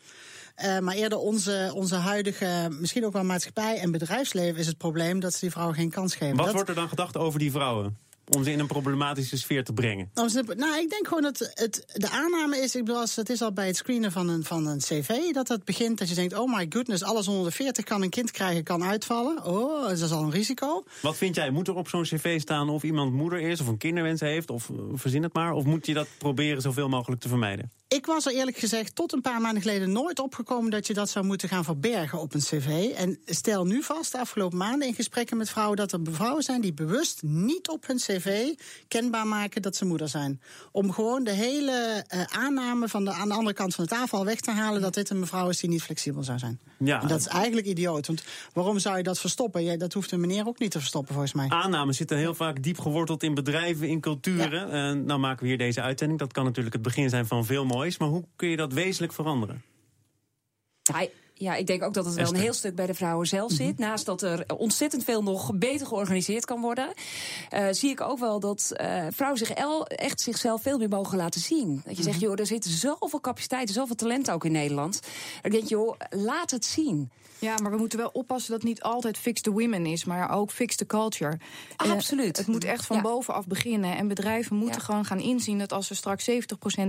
Uh, 0.65 0.79
maar 0.79 0.95
eerder 0.95 1.17
onze, 1.17 1.71
onze 1.73 1.95
huidige, 1.95 2.67
misschien 2.79 3.05
ook 3.05 3.13
wel 3.13 3.23
maatschappij 3.23 3.79
en 3.79 3.91
bedrijfsleven 3.91 4.59
is 4.59 4.67
het 4.67 4.77
probleem 4.77 5.19
dat 5.19 5.33
ze 5.33 5.39
die 5.39 5.51
vrouwen 5.51 5.75
geen 5.75 5.89
kans 5.89 6.15
geven. 6.15 6.35
Wat 6.35 6.45
dat... 6.45 6.53
wordt 6.53 6.69
er 6.69 6.75
dan 6.75 6.89
gedacht 6.89 7.17
over 7.17 7.39
die 7.39 7.51
vrouwen? 7.51 7.97
Om 8.29 8.44
ze 8.44 8.51
in 8.51 8.59
een 8.59 8.68
problematische 8.68 9.38
sfeer 9.38 9.63
te 9.63 9.74
brengen? 9.74 10.09
Nou, 10.13 10.29
nou 10.56 10.79
ik 10.79 10.89
denk 10.89 11.07
gewoon 11.07 11.24
dat 11.24 11.51
het, 11.53 11.83
de 11.94 12.09
aanname 12.09 12.57
is, 12.57 12.75
ik 12.75 12.85
bedoel, 12.85 13.01
het 13.15 13.29
is 13.29 13.41
al 13.41 13.51
bij 13.51 13.68
het 13.68 13.75
screenen 13.75 14.12
van 14.12 14.29
een, 14.29 14.44
van 14.44 14.68
een 14.68 14.79
cv 14.79 15.31
dat 15.31 15.47
het 15.47 15.63
begint 15.63 15.97
dat 15.97 16.09
je 16.09 16.15
denkt, 16.15 16.38
oh 16.38 16.56
my 16.56 16.65
goodness, 16.69 17.03
alles 17.03 17.27
onder 17.27 17.45
de 17.45 17.51
40 17.51 17.83
kan 17.83 18.01
een 18.01 18.09
kind 18.09 18.31
krijgen, 18.31 18.63
kan 18.63 18.83
uitvallen. 18.83 19.45
Oh, 19.45 19.81
dat 19.81 20.00
is 20.00 20.12
al 20.12 20.24
een 20.24 20.31
risico. 20.31 20.83
Wat 21.01 21.18
vind 21.18 21.35
jij? 21.35 21.50
Moet 21.50 21.68
er 21.68 21.75
op 21.75 21.89
zo'n 21.89 22.03
cv 22.03 22.39
staan 22.39 22.69
of 22.69 22.83
iemand 22.83 23.13
moeder 23.13 23.39
is 23.39 23.62
of 23.62 23.68
een 23.68 23.77
kinderwens 23.77 24.21
heeft 24.21 24.50
of 24.50 24.69
verzin 24.94 25.23
het 25.23 25.33
maar? 25.33 25.53
Of 25.53 25.63
moet 25.63 25.85
je 25.85 25.94
dat 25.94 26.07
proberen 26.18 26.62
zoveel 26.62 26.89
mogelijk 26.89 27.21
te 27.21 27.27
vermijden? 27.27 27.71
Ik 27.88 28.06
was 28.06 28.25
er 28.25 28.33
eerlijk 28.33 28.57
gezegd 28.57 28.95
tot 28.95 29.13
een 29.13 29.21
paar 29.21 29.41
maanden 29.41 29.62
geleden 29.62 29.91
nooit 29.91 30.19
opgekomen 30.19 30.71
dat 30.71 30.88
je 30.88 30.94
dat 30.94 31.09
zou 31.09 31.25
moeten 31.25 31.50
gaan 31.50 31.63
verbergen 31.63 32.19
op 32.19 32.33
een 32.33 32.39
cv. 32.39 32.94
En 32.95 33.19
stel 33.25 33.65
nu 33.65 33.83
vast, 33.83 34.12
de 34.12 34.19
afgelopen 34.19 34.57
maanden 34.57 34.88
in 34.88 34.94
gesprekken 34.94 35.38
met 35.38 35.50
vrouwen, 35.50 35.77
dat 35.77 35.91
er 35.91 36.00
vrouwen 36.03 36.44
zijn 36.44 36.62
die 36.62 36.73
bewust 36.73 37.23
niet 37.23 37.69
op 37.69 37.88
hun 37.88 37.97
cv 37.97 38.16
kenbaar 38.87 39.27
maken 39.27 39.61
dat 39.61 39.75
ze 39.75 39.85
moeder 39.85 40.09
zijn. 40.09 40.41
Om 40.71 40.91
gewoon 40.91 41.23
de 41.23 41.31
hele 41.31 42.05
uh, 42.15 42.23
aanname 42.23 42.87
van 42.87 43.05
de, 43.05 43.11
aan 43.11 43.27
de 43.27 43.33
andere 43.33 43.55
kant 43.55 43.75
van 43.75 43.83
de 43.83 43.89
tafel 43.89 44.25
weg 44.25 44.39
te 44.39 44.51
halen 44.51 44.81
dat 44.81 44.93
dit 44.93 45.09
een 45.09 45.19
mevrouw 45.19 45.49
is 45.49 45.59
die 45.59 45.69
niet 45.69 45.81
flexibel 45.81 46.23
zou 46.23 46.39
zijn. 46.39 46.59
Ja. 46.77 47.01
En 47.01 47.07
dat 47.07 47.19
is 47.19 47.27
eigenlijk 47.27 47.67
idioot. 47.67 48.07
Want 48.07 48.23
waarom 48.53 48.79
zou 48.79 48.97
je 48.97 49.03
dat 49.03 49.19
verstoppen? 49.19 49.63
Jij, 49.63 49.77
dat 49.77 49.93
hoeft 49.93 50.11
een 50.11 50.19
meneer 50.19 50.47
ook 50.47 50.59
niet 50.59 50.71
te 50.71 50.79
verstoppen, 50.79 51.13
volgens 51.13 51.33
mij. 51.33 51.49
Aannames 51.49 51.97
zitten 51.97 52.17
heel 52.17 52.35
vaak 52.35 52.63
diep 52.63 52.79
geworteld 52.79 53.23
in 53.23 53.33
bedrijven, 53.33 53.87
in 53.87 53.99
culturen. 53.99 54.67
Ja. 54.67 54.91
Uh, 54.91 54.99
nou 55.01 55.19
maken 55.19 55.41
we 55.41 55.47
hier 55.47 55.57
deze 55.57 55.81
uitzending. 55.81 56.19
Dat 56.19 56.33
kan 56.33 56.43
natuurlijk 56.43 56.73
het 56.73 56.83
begin 56.83 57.09
zijn 57.09 57.27
van 57.27 57.45
veel 57.45 57.65
moois. 57.65 57.97
Maar 57.97 58.07
hoe 58.07 58.23
kun 58.35 58.49
je 58.49 58.57
dat 58.57 58.73
wezenlijk 58.73 59.13
veranderen? 59.13 59.63
Ja, 60.81 61.07
ja, 61.37 61.55
ik 61.55 61.67
denk 61.67 61.83
ook 61.83 61.93
dat 61.93 62.05
het 62.05 62.13
wel 62.13 62.27
een 62.27 62.39
heel 62.39 62.53
stuk 62.53 62.75
bij 62.75 62.85
de 62.85 62.93
vrouwen 62.93 63.27
zelf 63.27 63.51
zit. 63.51 63.77
Mhm. 63.77 63.81
Naast 63.81 64.05
dat 64.05 64.21
er 64.21 64.43
ontzettend 64.57 65.03
veel 65.03 65.23
nog 65.23 65.55
beter 65.55 65.87
georganiseerd 65.87 66.45
kan 66.45 66.61
worden, 66.61 66.93
uh, 67.53 67.67
zie 67.71 67.89
ik 67.89 68.01
ook 68.01 68.19
wel 68.19 68.39
dat 68.39 68.71
uh, 68.73 69.05
vrouwen 69.09 69.39
zich 69.39 69.51
el, 69.51 69.87
echt 69.87 70.21
zichzelf 70.21 70.61
veel 70.61 70.77
meer 70.77 70.89
mogen 70.89 71.17
laten 71.17 71.41
zien. 71.41 71.81
Dat 71.85 71.97
je 71.97 72.03
zegt, 72.03 72.15
mhm. 72.15 72.25
joh, 72.25 72.39
er 72.39 72.45
zit 72.45 72.65
zoveel 72.65 73.21
capaciteit, 73.21 73.69
zoveel 73.69 73.95
talent 73.95 74.31
ook 74.31 74.45
in 74.45 74.51
Nederland. 74.51 74.99
Dan 75.41 75.51
denk 75.51 75.63
je, 75.63 75.69
joh, 75.69 75.95
laat 76.09 76.51
het 76.51 76.65
zien. 76.65 77.11
Ja, 77.39 77.55
maar 77.61 77.71
we 77.71 77.77
moeten 77.77 77.99
wel 77.99 78.09
oppassen 78.13 78.51
dat 78.51 78.61
het 78.61 78.69
niet 78.69 78.81
altijd 78.81 79.17
fix 79.17 79.41
the 79.41 79.51
women 79.51 79.85
is, 79.85 80.05
maar 80.05 80.31
ook 80.31 80.51
fix 80.51 80.75
the 80.75 80.85
culture. 80.85 81.37
Ah, 81.75 81.91
absoluut. 81.91 82.37
Het 82.37 82.47
moet 82.47 82.63
echt 82.63 82.85
van 82.85 82.95
ja. 82.95 83.01
bovenaf 83.01 83.47
beginnen. 83.47 83.97
En 83.97 84.07
bedrijven 84.07 84.55
moeten 84.55 84.79
ja. 84.79 84.85
gewoon 84.85 85.05
gaan 85.05 85.19
inzien 85.19 85.59
dat 85.59 85.73
als 85.73 85.87
ze 85.87 85.95
straks 85.95 86.29
70% 86.29 86.33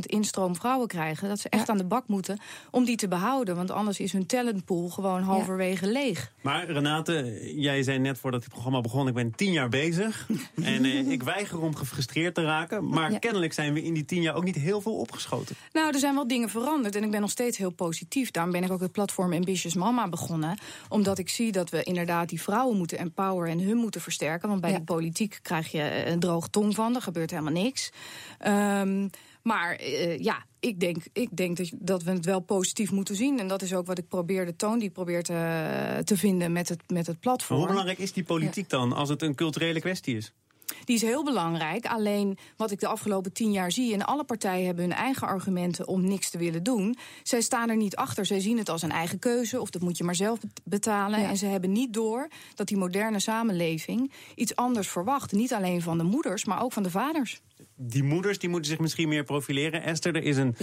instroom 0.00 0.56
vrouwen 0.56 0.88
krijgen, 0.88 1.28
dat 1.28 1.40
ze 1.40 1.48
echt 1.48 1.68
aan 1.68 1.78
de 1.78 1.84
bak 1.84 2.06
moeten 2.06 2.38
om 2.70 2.84
die 2.84 2.96
te 2.96 3.08
behouden. 3.08 3.56
Want 3.56 3.70
anders 3.70 4.00
is 4.00 4.12
hun 4.12 4.26
talentpool 4.38 4.88
gewoon 4.88 5.22
halverwege 5.22 5.86
leeg. 5.86 6.32
Maar 6.40 6.70
Renate, 6.70 7.40
jij 7.56 7.82
zei 7.82 7.98
net 7.98 8.18
voordat 8.18 8.42
het 8.42 8.50
programma 8.52 8.80
begon, 8.80 9.08
ik 9.08 9.14
ben 9.14 9.34
tien 9.34 9.52
jaar 9.52 9.68
bezig. 9.68 10.28
en 10.62 10.84
eh, 10.84 11.10
ik 11.10 11.22
weiger 11.22 11.60
om 11.60 11.74
gefrustreerd 11.74 12.34
te 12.34 12.44
raken. 12.44 12.88
Maar 12.88 13.18
kennelijk 13.18 13.52
zijn 13.52 13.72
we 13.72 13.82
in 13.82 13.94
die 13.94 14.04
tien 14.04 14.22
jaar 14.22 14.34
ook 14.34 14.44
niet 14.44 14.56
heel 14.56 14.80
veel 14.80 14.96
opgeschoten. 14.96 15.56
Nou, 15.72 15.92
er 15.92 15.98
zijn 15.98 16.14
wel 16.14 16.28
dingen 16.28 16.48
veranderd 16.48 16.96
en 16.96 17.02
ik 17.02 17.10
ben 17.10 17.20
nog 17.20 17.30
steeds 17.30 17.58
heel 17.58 17.70
positief. 17.70 18.30
Daarom 18.30 18.52
ben 18.52 18.64
ik 18.64 18.70
ook 18.70 18.80
het 18.80 18.92
platform 18.92 19.32
Ambitious 19.32 19.74
Mama 19.74 20.08
begonnen 20.08 20.58
omdat 20.88 21.18
ik 21.18 21.28
zie 21.28 21.52
dat 21.52 21.70
we 21.70 21.82
inderdaad 21.82 22.28
die 22.28 22.42
vrouwen 22.42 22.76
moeten 22.76 22.98
empoweren 22.98 23.52
en 23.52 23.60
hun 23.60 23.76
moeten 23.76 24.00
versterken. 24.00 24.48
Want 24.48 24.60
bij 24.60 24.70
ja. 24.70 24.78
de 24.78 24.84
politiek 24.84 25.38
krijg 25.42 25.70
je 25.70 26.06
een 26.06 26.20
droog 26.20 26.48
tong 26.48 26.74
van, 26.74 26.94
er 26.94 27.02
gebeurt 27.02 27.30
helemaal 27.30 27.52
niks. 27.52 27.92
Um, 28.46 29.10
maar 29.42 29.80
uh, 29.80 30.18
ja, 30.18 30.44
ik 30.60 30.80
denk, 30.80 31.02
ik 31.12 31.36
denk 31.36 31.56
dat, 31.56 31.70
dat, 31.74 32.02
we 32.02 32.10
het 32.10 32.24
wel 32.24 32.40
positief 32.40 32.90
moeten 32.90 33.16
zien. 33.16 33.38
En 33.38 33.48
dat 33.48 33.62
is 33.62 33.74
ook 33.74 33.86
wat 33.86 33.98
ik 33.98 34.08
probeer, 34.08 34.46
de 34.46 34.56
toon 34.56 34.78
die 34.78 34.88
ik 34.88 34.94
probeer 34.94 35.22
te, 35.22 36.00
te 36.04 36.16
vinden 36.16 36.52
met 36.52 36.68
het, 36.68 36.82
met 36.86 37.06
het 37.06 37.20
platform. 37.20 37.58
Maar 37.58 37.68
hoe 37.68 37.76
belangrijk 37.76 38.06
is 38.06 38.12
die 38.12 38.24
politiek 38.24 38.70
ja. 38.70 38.78
dan, 38.78 38.92
als 38.92 39.08
het 39.08 39.22
een 39.22 39.34
culturele 39.34 39.80
kwestie 39.80 40.16
is? 40.16 40.32
Die 40.84 40.96
is 40.96 41.02
heel 41.02 41.24
belangrijk. 41.24 41.86
Alleen 41.86 42.38
wat 42.56 42.70
ik 42.70 42.80
de 42.80 42.86
afgelopen 42.86 43.32
tien 43.32 43.52
jaar 43.52 43.72
zie, 43.72 43.92
en 43.92 44.06
alle 44.06 44.24
partijen 44.24 44.66
hebben 44.66 44.84
hun 44.84 44.92
eigen 44.92 45.26
argumenten 45.26 45.88
om 45.88 46.04
niks 46.04 46.30
te 46.30 46.38
willen 46.38 46.62
doen. 46.62 46.96
Zij 47.22 47.40
staan 47.40 47.68
er 47.68 47.76
niet 47.76 47.96
achter. 47.96 48.26
Zij 48.26 48.40
zien 48.40 48.58
het 48.58 48.68
als 48.68 48.82
een 48.82 48.90
eigen 48.90 49.18
keuze, 49.18 49.60
of 49.60 49.70
dat 49.70 49.82
moet 49.82 49.96
je 49.96 50.04
maar 50.04 50.14
zelf 50.14 50.38
betalen. 50.64 51.20
Ja. 51.20 51.28
En 51.28 51.36
ze 51.36 51.46
hebben 51.46 51.72
niet 51.72 51.92
door 51.92 52.28
dat 52.54 52.66
die 52.66 52.76
moderne 52.76 53.20
samenleving 53.20 54.12
iets 54.34 54.56
anders 54.56 54.88
verwacht. 54.88 55.32
Niet 55.32 55.52
alleen 55.52 55.82
van 55.82 55.98
de 55.98 56.04
moeders, 56.04 56.44
maar 56.44 56.62
ook 56.62 56.72
van 56.72 56.82
de 56.82 56.90
vaders 56.90 57.40
die 57.78 58.02
moeders 58.02 58.38
die 58.38 58.48
moeten 58.48 58.70
zich 58.70 58.80
misschien 58.80 59.08
meer 59.08 59.24
profileren. 59.24 59.82
Esther, 59.82 60.16
er 60.16 60.22
is 60.22 60.36
een. 60.36 60.56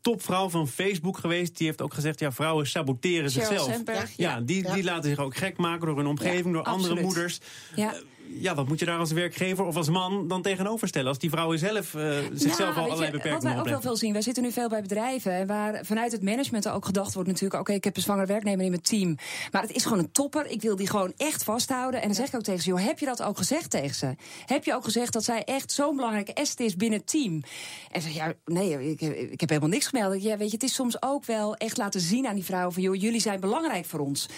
Topvrouw 0.00 0.48
van 0.48 0.68
Facebook 0.68 1.18
geweest. 1.18 1.56
Die 1.56 1.66
heeft 1.66 1.82
ook 1.82 1.94
gezegd, 1.94 2.20
ja, 2.20 2.32
vrouwen 2.32 2.66
saboteren 2.66 3.30
zichzelf. 3.30 3.72
Sandberg, 3.72 4.12
ja, 4.16 4.30
ja, 4.30 4.40
die, 4.40 4.72
die 4.72 4.84
laten 4.84 5.10
zich 5.10 5.18
ook 5.18 5.36
gek 5.36 5.56
maken 5.56 5.86
door 5.86 5.96
hun 5.96 6.06
omgeving, 6.06 6.52
door 6.52 6.62
absoluut. 6.62 6.88
andere 6.88 7.06
moeders. 7.06 7.40
Ja. 7.74 7.94
Uh, 7.94 8.00
ja, 8.38 8.54
wat 8.54 8.68
moet 8.68 8.78
je 8.78 8.84
daar 8.84 8.98
als 8.98 9.12
werkgever 9.12 9.64
of 9.64 9.76
als 9.76 9.88
man 9.88 10.28
dan 10.28 10.42
tegenover 10.42 10.88
stellen? 10.88 11.08
Als 11.08 11.18
die 11.18 11.30
vrouwen 11.30 11.58
zelf 11.58 11.94
uh, 11.94 12.18
zichzelf 12.32 12.76
al 12.76 12.82
allerlei 12.82 13.06
je, 13.06 13.12
beperkingen 13.12 13.32
Wat 13.32 13.42
wij 13.42 13.58
ook 13.58 13.68
wel 13.68 13.80
veel 13.80 13.96
zien, 13.96 14.12
wij 14.12 14.22
zitten 14.22 14.42
nu 14.42 14.52
veel 14.52 14.68
bij 14.68 14.82
bedrijven... 14.82 15.46
waar 15.46 15.84
vanuit 15.84 16.12
het 16.12 16.22
management 16.22 16.68
ook 16.68 16.84
gedacht 16.84 17.14
wordt 17.14 17.28
natuurlijk... 17.28 17.54
oké, 17.54 17.62
okay, 17.62 17.76
ik 17.76 17.84
heb 17.84 17.96
een 17.96 18.02
zwangere 18.02 18.26
werknemer 18.26 18.64
in 18.64 18.70
mijn 18.70 18.82
team. 18.82 19.16
Maar 19.50 19.62
het 19.62 19.72
is 19.72 19.82
gewoon 19.82 19.98
een 19.98 20.12
topper, 20.12 20.46
ik 20.46 20.62
wil 20.62 20.76
die 20.76 20.88
gewoon 20.88 21.12
echt 21.16 21.44
vasthouden. 21.44 22.00
En 22.00 22.06
dan 22.06 22.16
zeg 22.16 22.26
ik 22.26 22.34
ook 22.34 22.42
tegen 22.42 22.62
ze, 22.62 22.68
joh, 22.68 22.84
heb 22.84 22.98
je 22.98 23.06
dat 23.06 23.22
ook 23.22 23.36
gezegd 23.36 23.70
tegen 23.70 23.94
ze? 23.94 24.14
Heb 24.46 24.64
je 24.64 24.74
ook 24.74 24.84
gezegd 24.84 25.12
dat 25.12 25.24
zij 25.24 25.44
echt 25.44 25.72
zo'n 25.72 25.96
belangrijke 25.96 26.34
asset 26.34 26.60
is 26.60 26.76
binnen 26.76 26.98
het 26.98 27.08
team? 27.08 27.42
En 27.90 28.02
ze 28.02 28.14
ja, 28.14 28.32
nee, 28.44 28.90
ik, 28.90 29.00
ik 29.30 29.40
heb 29.40 29.48
helemaal 29.48 29.70
niks 29.70 29.86
gemeld. 29.90 30.22
Ja, 30.22 30.36
weet 30.36 30.48
je, 30.48 30.54
het 30.54 30.62
is 30.62 30.74
soms 30.74 31.02
ook 31.02 31.24
wel 31.24 31.56
echt 31.56 31.76
laten 31.76 32.00
zien 32.00 32.26
aan 32.26 32.34
die 32.34 32.44
vrouwen... 32.44 32.72
van, 32.72 32.82
joh, 32.82 32.94
jullie 32.94 33.20
zijn 33.20 33.40
belangrijk 33.40 33.84
voor 33.84 34.00
ons. 34.00 34.28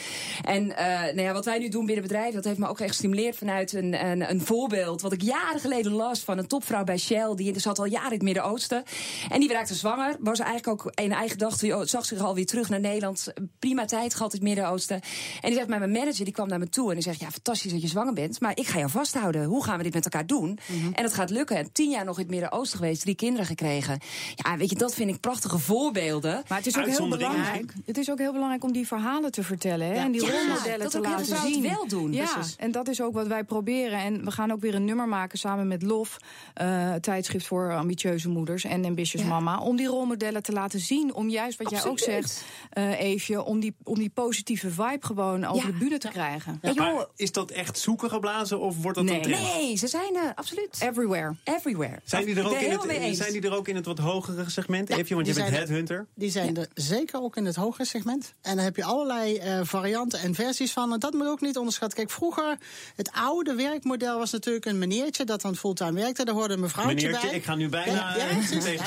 En 0.44 0.64
uh, 0.64 0.76
nou 1.00 1.20
ja, 1.20 1.32
wat 1.32 1.44
wij 1.44 1.58
nu 1.58 1.69
doen 1.69 1.87
binnen 1.87 2.02
bedrijven... 2.02 2.34
dat 2.34 2.44
heeft 2.44 2.58
me 2.58 2.69
ook 2.69 2.81
echt 2.81 2.88
gestimuleerd 2.88 3.37
vanuit 3.37 3.72
een, 3.72 4.06
een, 4.06 4.31
een 4.31 4.40
voorbeeld 4.40 5.00
wat 5.00 5.12
ik 5.12 5.22
jaren 5.22 5.60
geleden 5.60 5.93
las 5.93 6.20
van 6.20 6.38
een 6.38 6.46
topvrouw 6.46 6.84
bij 6.84 6.99
Shell. 6.99 7.34
Die 7.34 7.60
zat 7.60 7.78
al 7.78 7.84
jaren 7.84 8.06
in 8.06 8.14
het 8.14 8.22
Midden-Oosten. 8.22 8.82
En 9.28 9.40
die 9.40 9.52
raakte 9.52 9.75
zwanger. 9.75 10.16
Was 10.20 10.38
eigenlijk 10.38 10.69
ook 10.69 10.93
in 10.94 11.12
eigen 11.12 11.31
gedachte. 11.31 11.76
Oh, 11.76 11.82
zag 11.84 12.04
zich 12.04 12.19
alweer 12.19 12.46
terug 12.46 12.69
naar 12.69 12.81
Nederland. 12.81 13.32
Prima 13.58 13.85
tijd 13.85 14.14
gehad 14.14 14.32
in 14.32 14.38
het 14.38 14.49
Midden-Oosten. 14.49 15.00
En 15.40 15.49
die 15.49 15.54
zegt, 15.54 15.68
maar 15.68 15.78
mijn 15.78 15.90
manager 15.90 16.25
die 16.25 16.35
kwam 16.35 16.49
naar 16.49 16.59
me 16.59 16.68
toe. 16.68 16.88
En 16.88 16.94
die 16.94 17.02
zegt, 17.02 17.21
ja, 17.21 17.30
fantastisch 17.30 17.73
dat 17.73 17.82
je 17.82 17.88
zwanger 17.88 18.12
bent. 18.12 18.40
Maar 18.40 18.56
ik 18.56 18.66
ga 18.66 18.78
jou 18.78 18.90
vasthouden. 18.90 19.44
Hoe 19.44 19.64
gaan 19.64 19.76
we 19.76 19.82
dit 19.82 19.94
met 19.94 20.04
elkaar 20.04 20.26
doen? 20.26 20.49
Mm 20.49 20.80
-hmm. 20.80 20.92
En 20.92 21.04
het 21.04 21.14
gaat 21.14 21.30
lukken. 21.30 21.56
En 21.56 21.73
tien 21.73 21.90
jaar 21.90 22.04
nog 22.04 22.16
in 22.16 22.23
het 22.23 22.30
Midden-Oosten 22.30 22.78
geweest. 22.78 23.00
Drie 23.02 23.14
kinderen 23.14 23.47
gekregen. 23.47 23.99
Ja, 24.35 24.56
weet 24.56 24.71
je, 24.71 24.76
dat 24.76 24.94
vind 24.94 25.11
ik 25.11 25.21
prachtige 25.42 25.72
voorbeelden. 25.72 26.42
Maar 26.49 26.58
het 26.58 26.66
is 26.66 26.78
ook 26.78 26.87
heel 26.87 27.08
belangrijk. 27.08 27.75
Het 27.87 27.99
is 27.99 28.11
ook 28.11 28.18
heel 28.18 28.32
belangrijk 28.32 28.64
om 28.64 28.72
die 28.72 28.87
verhalen 28.87 29.32
te 29.32 29.42
vertellen. 29.42 29.87
Hè? 29.87 29.94
Ja. 29.94 30.04
En 30.04 30.12
die 30.12 30.25
ja, 30.25 30.30
rolmodellen 30.30 30.90
te 30.90 31.00
laten 31.00 31.37
zien. 31.37 31.64
Het 31.64 31.72
wel 31.76 31.88
doen. 31.88 32.12
Ja, 32.12 32.34
dus 32.37 32.56
en 32.58 32.72
dat 32.72 32.88
is 32.88 33.02
ook 33.02 33.14
wat 33.14 33.26
wij 33.26 33.44
proberen. 33.44 33.99
En 33.99 34.25
we 34.25 34.30
gaan 34.30 34.52
ook 34.52 34.61
weer 34.61 34.75
een 34.75 34.84
nummer 34.84 35.08
maken 35.08 35.38
samen 35.38 35.68
met 35.68 35.82
LOF, 35.82 36.16
uh, 36.62 36.94
tijdschrift 36.94 37.46
voor 37.46 37.72
ambitieuze 37.75 38.28
moeders 38.28 38.64
en 38.64 38.84
Ambitious 38.84 39.22
ja. 39.22 39.28
Mama, 39.28 39.58
om 39.61 39.76
die 39.76 39.87
rolmodellen 39.87 40.42
te 40.42 40.52
laten 40.52 40.80
zien. 40.80 41.14
Om 41.14 41.28
juist 41.28 41.58
wat 41.58 41.72
Absoluut. 41.72 42.04
jij 42.04 42.16
ook 42.16 42.22
zegt, 42.22 42.44
uh, 42.78 43.00
Eefje, 43.00 43.42
om 43.44 43.61
die, 43.61 43.75
om 43.82 43.99
die 43.99 44.11
positieve 44.14 44.70
vibe 44.70 45.06
gewoon 45.06 45.44
over 45.44 45.66
Ja. 45.66 45.72
de 45.72 45.78
bühne 45.78 45.99
te 45.99 46.08
krijgen. 46.08 46.61
Maar 46.75 47.06
is 47.16 47.32
dat 47.32 47.50
echt 47.50 47.78
zoeken 47.78 48.11
geblazen 48.11 48.61
of 48.61 48.82
wordt 48.82 48.96
dat 48.99 49.06
Nee. 49.06 49.20
Nee, 49.20 49.76
ze 49.76 49.87
zijn 49.87 50.14
uh, 50.14 50.20
absoluut 50.34 50.80
Everywhere. 50.80 51.34
everywhere. 51.44 52.00
Zijn 52.04 52.25
die, 52.25 52.37
er 52.37 52.46
ook 52.46 52.52
in 52.52 52.70
het, 52.70 53.16
zijn 53.16 53.32
die 53.32 53.42
er 53.42 53.56
ook 53.56 53.68
in 53.68 53.76
het 53.76 53.87
wat 53.87 53.99
hogere 53.99 54.50
segment? 54.50 54.88
Ja, 54.88 54.96
Eefje, 54.96 55.14
want 55.14 55.26
je 55.37 55.43
die 55.43 55.51
bent 55.51 55.67
zijn 55.69 55.79
er- 55.79 55.85
headhunter. 55.85 56.07
Die 56.15 56.31
zijn 56.31 56.57
er 56.57 56.69
zeker 56.75 57.23
ook 57.23 57.37
in 57.37 57.45
het 57.45 57.57
hogere 57.57 57.85
segment. 57.85 58.33
En 58.41 58.57
dan 58.57 58.65
heb 58.65 58.77
je 58.77 58.85
allerlei 58.85 59.37
eh, 59.37 59.61
varianten 59.62 60.19
en 60.21 60.35
versies 60.35 60.73
van. 60.73 60.93
En 60.93 60.99
dat 60.99 61.12
moet 61.12 61.27
ook 61.27 61.41
niet 61.41 61.57
onderschatten. 61.57 61.99
Kijk, 61.99 62.11
vroeger, 62.11 62.57
het 62.97 63.11
oude 63.12 63.55
werkmodel 63.55 64.19
was 64.19 64.31
natuurlijk 64.33 64.65
een 64.67 64.79
meneertje 64.79 65.25
dat 65.25 65.41
dan 65.41 65.57
fulltime 65.57 65.93
werkte. 65.93 66.25
Daar 66.25 66.35
hoorde 66.35 66.55
een 66.55 66.61
mevrouwtje 66.61 66.95
Meneertje, 66.95 67.29
bij. 67.29 67.37
ik 67.37 67.45
ga 67.45 67.55
nu 67.55 67.69
bijna 67.69 68.17
Ja, 68.17 68.25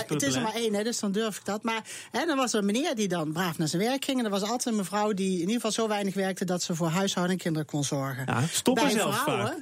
het 0.08 0.22
is 0.24 0.36
er 0.36 0.42
maar 0.42 0.56
één, 0.56 0.74
hè, 0.74 0.84
dus 0.84 1.00
dan 1.00 1.12
durf 1.12 1.38
ik 1.38 1.46
dat. 1.46 1.64
Maar 1.64 1.82
hè, 2.12 2.26
dan 2.26 2.38
was 2.38 2.54
er 2.54 2.60
een 2.60 2.66
meneer 2.66 2.96
die 2.96 3.08
dan 3.08 3.32
braaf 3.32 3.58
naar 3.58 3.68
zijn 3.68 3.82
werk 3.82 4.06
ging. 4.06 4.20
En 4.20 4.26
er 4.26 4.32
was 4.32 4.42
altijd 4.42 4.66
een 4.66 4.76
mevrouw 4.76 5.14
die 5.14 5.34
in 5.34 5.40
ieder 5.40 5.54
geval 5.56 5.72
zo 5.72 5.88
weinig 5.88 6.14
werkte 6.14 6.46
dat 6.46 6.64
ze 6.64 6.76
voor 6.76 6.88
huishouden 6.88 7.36
en 7.36 7.42
kinderen 7.42 7.68
kon 7.68 7.84
zorgen. 7.84 8.24
Ja, 8.26 8.42
stoppen 8.52 8.84
Bij 8.84 8.94
zelfs 8.94 9.18
vrouwen, 9.20 9.48
vaak. 9.48 9.58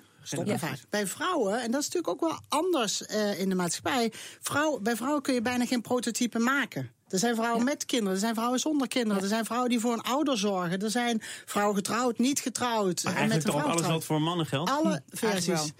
Bij 0.89 1.07
vrouwen, 1.07 1.61
en 1.61 1.71
dat 1.71 1.81
is 1.81 1.89
natuurlijk 1.89 2.07
ook 2.07 2.29
wel 2.29 2.39
anders 2.47 3.05
eh, 3.05 3.39
in 3.39 3.49
de 3.49 3.55
maatschappij. 3.55 4.13
Vrouw, 4.41 4.79
bij 4.79 4.95
vrouwen 4.95 5.21
kun 5.21 5.33
je 5.33 5.41
bijna 5.41 5.65
geen 5.65 5.81
prototype 5.81 6.39
maken. 6.39 6.91
Er 7.07 7.19
zijn 7.19 7.35
vrouwen 7.35 7.63
met 7.63 7.85
kinderen, 7.85 8.13
er 8.13 8.19
zijn 8.19 8.33
vrouwen 8.33 8.59
zonder 8.59 8.87
kinderen, 8.87 9.21
er 9.21 9.27
zijn 9.27 9.45
vrouwen 9.45 9.69
die 9.69 9.79
voor 9.79 9.93
een 9.93 10.01
ouder 10.01 10.37
zorgen, 10.37 10.81
er 10.81 10.91
zijn 10.91 11.21
vrouwen 11.45 11.75
getrouwd, 11.75 12.17
niet 12.17 12.39
getrouwd. 12.39 13.03
Maar 13.03 13.13
en 13.13 13.19
eigenlijk 13.19 13.45
met 13.45 13.53
een 13.53 13.59
vrouw 13.59 13.63
alles 13.63 13.81
getrouwd. 13.81 13.99
wat 13.99 14.03
voor 14.05 14.21
mannen 14.21 14.45
geldt? 14.45 14.69
Alle 14.69 14.89
wel. 14.89 14.99
versies. 15.07 15.71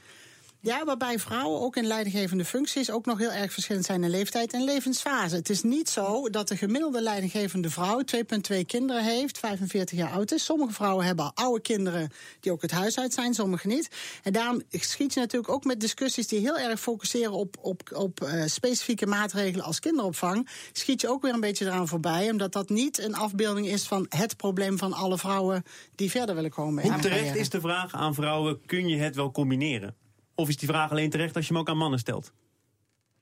Ja, 0.65 0.85
waarbij 0.85 1.19
vrouwen 1.19 1.61
ook 1.61 1.75
in 1.75 1.85
leidinggevende 1.85 2.45
functies 2.45 2.91
ook 2.91 3.05
nog 3.05 3.17
heel 3.17 3.31
erg 3.31 3.53
verschillend 3.53 3.85
zijn 3.85 4.03
in 4.03 4.09
leeftijd 4.09 4.53
en 4.53 4.63
levensfase. 4.63 5.35
Het 5.35 5.49
is 5.49 5.63
niet 5.63 5.89
zo 5.89 6.29
dat 6.29 6.47
de 6.47 6.57
gemiddelde 6.57 7.01
leidinggevende 7.01 7.69
vrouw 7.69 8.01
2,2 8.15 8.65
kinderen 8.65 9.03
heeft, 9.03 9.37
45 9.37 9.97
jaar 9.97 10.11
oud 10.11 10.31
is. 10.31 10.45
Sommige 10.45 10.73
vrouwen 10.73 11.05
hebben 11.05 11.25
al 11.25 11.31
oude 11.33 11.61
kinderen 11.61 12.11
die 12.39 12.51
ook 12.51 12.61
het 12.61 12.71
huis 12.71 12.99
uit 12.99 13.13
zijn, 13.13 13.33
sommige 13.33 13.67
niet. 13.67 13.89
En 14.23 14.33
daarom 14.33 14.61
schiet 14.69 15.13
je 15.13 15.19
natuurlijk 15.19 15.51
ook 15.51 15.63
met 15.63 15.79
discussies 15.79 16.27
die 16.27 16.39
heel 16.39 16.57
erg 16.57 16.79
focusseren 16.79 17.31
op, 17.31 17.57
op, 17.61 17.81
op 17.93 18.21
eh, 18.21 18.43
specifieke 18.45 19.05
maatregelen 19.05 19.65
als 19.65 19.79
kinderopvang. 19.79 20.49
Schiet 20.71 21.01
je 21.01 21.09
ook 21.09 21.21
weer 21.21 21.33
een 21.33 21.39
beetje 21.39 21.65
eraan 21.65 21.87
voorbij, 21.87 22.31
omdat 22.31 22.51
dat 22.51 22.69
niet 22.69 22.99
een 22.99 23.15
afbeelding 23.15 23.67
is 23.67 23.87
van 23.87 24.05
het 24.09 24.37
probleem 24.37 24.77
van 24.77 24.93
alle 24.93 25.17
vrouwen 25.17 25.63
die 25.95 26.09
verder 26.09 26.35
willen 26.35 26.51
komen. 26.51 26.83
Hoe 26.83 27.01
terecht 27.01 27.35
is 27.35 27.49
de 27.49 27.61
vraag 27.61 27.93
aan 27.93 28.13
vrouwen, 28.13 28.61
kun 28.65 28.87
je 28.87 28.97
het 28.97 29.15
wel 29.15 29.31
combineren? 29.31 30.02
Of 30.35 30.49
is 30.49 30.57
die 30.57 30.67
vraag 30.67 30.91
alleen 30.91 31.09
terecht 31.09 31.35
als 31.35 31.47
je 31.47 31.53
hem 31.53 31.61
ook 31.61 31.69
aan 31.69 31.77
mannen 31.77 31.99
stelt? 31.99 32.33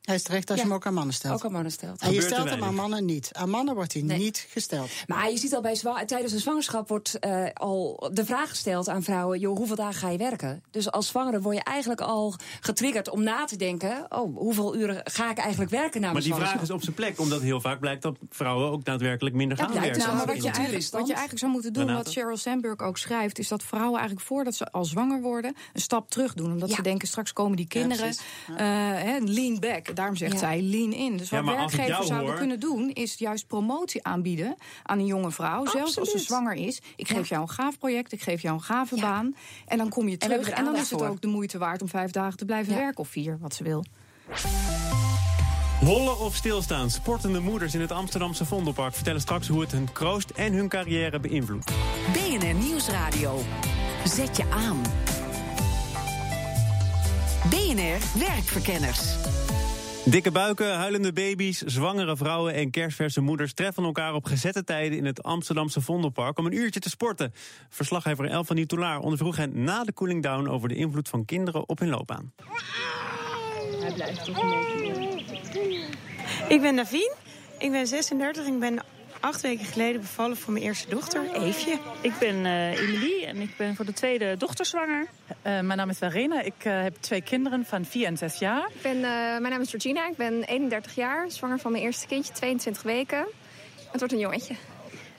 Hij 0.02 0.16
is 0.16 0.24
terecht 0.24 0.50
als 0.50 0.60
je 0.60 0.66
hem 0.66 0.74
ook 0.74 0.86
aan 0.86 0.94
mannen 0.94 1.14
stelt. 1.14 1.34
Ook 1.34 1.46
aan 1.46 1.52
mannen 1.52 1.72
stelt. 1.72 2.02
En 2.02 2.14
je 2.14 2.22
stelt 2.22 2.50
hem 2.50 2.64
aan 2.64 2.76
mannen 2.76 3.06
niet. 3.06 3.30
Aan 3.34 3.50
mannen 3.50 3.76
wordt 3.76 3.94
hij 3.94 4.02
Nee. 4.02 4.18
niet 4.18 4.48
gesteld. 4.50 4.90
Maar 5.08 5.32
je 5.32 5.38
ziet 5.38 5.56
al 5.56 5.62
bij 5.62 5.76
tijdens 6.06 6.32
de 6.32 6.40
zwangerschap 6.40 6.88
wordt 6.88 7.20
eh, 7.20 7.44
al 7.54 8.10
de 8.14 8.26
vraag 8.26 8.50
gesteld 8.50 8.90
aan 8.90 9.04
vrouwen: 9.04 9.40
joh, 9.40 9.58
hoeveel 9.58 9.76
dagen 9.76 9.94
ga 9.94 10.10
je 10.10 10.18
werken? 10.18 10.64
Dus 10.72 10.92
als 10.92 11.08
zwangere 11.08 11.42
word 11.42 11.56
je 11.56 11.64
eigenlijk 11.64 12.02
al 12.02 12.36
getriggerd 12.62 13.10
om 13.10 13.24
na 13.24 13.46
te 13.46 13.56
denken: 13.56 14.06
oh, 14.10 14.38
hoeveel 14.38 14.76
uren 14.76 15.02
ga 15.04 15.30
ik 15.32 15.38
eigenlijk 15.38 15.72
werken 15.72 16.02
na 16.02 16.12
Maar 16.12 16.22
die 16.22 16.34
vraag 16.36 16.62
is 16.62 16.70
op 16.70 16.84
zijn 16.84 16.96
plek, 16.96 17.20
omdat 17.20 17.42
heel 17.42 17.62
vaak 17.62 17.80
blijkt 17.80 18.02
dat 18.02 18.18
vrouwen 18.30 18.72
ook 18.72 18.86
daadwerkelijk 18.86 19.36
minder 19.36 19.58
gaan 19.58 19.68
blijkt 19.68 19.86
werken. 19.88 20.06
Nou, 20.06 20.18
maar 20.18 20.36
wat 20.36 20.44
je, 20.44 20.50
eigenlijk, 20.52 20.90
wat 20.92 21.02
je 21.08 21.14
eigenlijk 21.14 21.40
zou 21.40 21.52
moeten 21.52 21.74
doen, 21.74 21.86
Renate? 21.86 22.04
wat 22.04 22.14
Sheryl 22.14 22.38
Sandberg 22.38 22.80
ook 22.80 22.98
schrijft, 22.98 23.40
is 23.40 23.48
dat 23.48 23.64
vrouwen 23.64 23.98
eigenlijk 24.00 24.28
voordat 24.28 24.56
ze 24.56 24.72
al 24.72 24.86
zwanger 24.86 25.22
worden, 25.22 25.56
een 25.74 25.82
stap 25.82 26.10
terug 26.10 26.34
doen. 26.34 26.52
Omdat 26.52 26.70
Ja. 26.70 26.76
ze 26.76 26.82
denken, 26.82 27.08
straks 27.08 27.34
komen 27.34 27.58
die 27.58 27.68
kinderen. 27.68 28.10
eh, 28.48 28.56
hè, 28.58 29.18
lean 29.20 29.60
back. 29.60 29.91
Daarom 29.94 30.16
zegt 30.16 30.32
Ja. 30.32 30.38
zij 30.38 30.62
lean 30.62 30.92
in. 30.94 31.18
Dus 31.18 31.30
wat 31.30 31.46
werkgevers 31.46 32.08
zouden 32.08 32.30
hoor- 32.30 32.38
kunnen 32.38 32.60
doen, 32.60 32.90
is 32.90 33.16
juist 33.18 33.48
promotie 33.48 34.04
aanbieden 34.04 34.56
aan 34.84 35.00
een 35.00 35.06
jonge 35.06 35.32
vrouw. 35.32 35.66
Zelfs 35.66 36.00
als 36.00 36.12
ze 36.12 36.20
zwanger 36.20 36.54
is. 36.54 36.82
Ik 36.96 37.08
geef 37.08 37.18
Ja. 37.30 37.36
jou 37.36 37.42
een 37.42 37.50
gaaf 37.50 37.78
project, 37.78 38.12
ik 38.12 38.22
geef 38.22 38.42
jou 38.42 38.56
een 38.56 38.62
gave 38.64 38.96
Ja. 38.96 39.02
baan. 39.02 39.36
En 39.68 39.78
dan 39.78 39.90
kom 39.90 40.08
je 40.08 40.18
terug. 40.18 40.50
En, 40.50 40.58
er 40.58 40.64
dan 40.64 40.74
is 40.76 40.90
het 40.90 41.00
voor. 41.00 41.08
ook 41.08 41.22
de 41.22 41.28
moeite 41.28 41.58
waard 41.58 41.82
om 41.82 41.88
vijf 41.88 42.12
dagen 42.12 42.38
te 42.38 42.46
blijven 42.46 42.74
Ja. 42.74 42.80
werken. 42.80 43.00
Of 43.00 43.08
vier, 43.10 43.38
wat 43.42 43.54
ze 43.56 43.64
wil. 43.64 43.86
Hollen 45.80 46.20
of 46.20 46.36
stilstaan, 46.36 46.90
sportende 46.90 47.40
moeders 47.40 47.74
in 47.74 47.82
het 47.82 47.92
Amsterdamse 47.92 48.46
Vondelpark 48.46 48.94
vertellen 48.94 49.22
straks 49.22 49.48
hoe 49.48 49.62
het 49.62 49.72
hun 49.72 49.92
kroost 49.92 50.30
en 50.30 50.54
hun 50.54 50.68
carrière 50.70 51.20
beïnvloedt. 51.20 51.72
BNR 52.14 52.54
Nieuwsradio. 52.54 53.40
Zet 54.06 54.38
je 54.38 54.44
aan. 54.50 54.82
BNR 57.50 58.20
Werkverkenners. 58.28 59.16
Dikke 60.12 60.32
buiken, 60.32 60.76
huilende 60.76 61.14
baby's, 61.14 61.62
zwangere 61.62 62.18
vrouwen 62.18 62.54
en 62.54 62.70
kerstverse 62.70 63.22
moeders 63.22 63.54
treffen 63.54 63.84
elkaar 63.84 64.14
op 64.14 64.26
gezette 64.26 64.64
tijden 64.64 64.98
in 64.98 65.06
het 65.06 65.24
Amsterdamse 65.24 65.82
Vondelpark 65.82 66.38
om 66.38 66.46
een 66.46 66.56
uurtje 66.56 66.80
te 66.80 66.90
sporten. 66.90 67.34
Verslaggever 67.70 68.26
El 68.26 68.44
van 68.44 68.66
Toulaar 68.66 69.00
ondervroeg 69.00 69.36
hen 69.36 69.64
na 69.64 69.84
de 69.84 69.94
cooling 69.94 70.24
down 70.24 70.48
over 70.48 70.70
de 70.70 70.76
invloed 70.76 71.10
van 71.10 71.26
kinderen 71.26 71.70
op 71.70 71.80
hun 71.80 71.90
loopbaan. 71.90 72.34
Ik 76.48 76.62
ben 76.62 76.76
Davien, 76.76 77.14
ik 77.58 77.72
ben 77.72 77.88
36 77.88 78.46
en 78.46 78.54
ik 78.54 78.60
ben 78.60 78.84
acht 79.22 79.42
weken 79.42 79.66
geleden 79.66 80.02
bevallen 80.02 80.38
voor 80.38 80.54
mijn 80.54 80.66
eerste 80.66 80.90
dochter, 80.90 81.34
Eefje. 81.34 81.78
Ik 82.02 82.14
ben 82.20 82.46
eh 82.46 82.80
Emilie 82.80 83.26
en 83.26 83.42
ik 83.42 83.58
ben 83.58 83.76
voor 83.76 83.86
de 83.86 83.94
tweede 83.94 84.38
dochter 84.38 84.66
zwanger. 84.66 85.08
Eh, 85.42 85.60
mijn 85.60 85.78
naam 85.78 85.90
is 85.90 85.98
Verena. 85.98 86.42
Ik 86.42 86.54
eh, 86.58 86.82
heb 86.82 86.96
twee 87.00 87.22
kinderen 87.22 87.66
van 87.66 87.86
4 87.86 88.06
en 88.06 88.18
6 88.18 88.40
jaar. 88.40 88.70
Ik 88.74 88.82
ben, 88.82 88.96
eh, 88.96 89.02
mijn 89.04 89.50
naam 89.50 89.62
is 89.62 89.70
Georgina, 89.70 90.08
ik 90.08 90.16
ben 90.16 90.44
31 90.44 90.96
jaar, 90.96 91.32
zwanger 91.32 91.60
van 91.60 91.72
mijn 91.72 91.84
eerste 91.84 92.08
kindje, 92.08 92.34
22 92.34 92.84
weken. 92.84 93.26
Het 93.92 94.00
wordt 94.00 94.14
een 94.14 94.20
jongetje. 94.20 94.56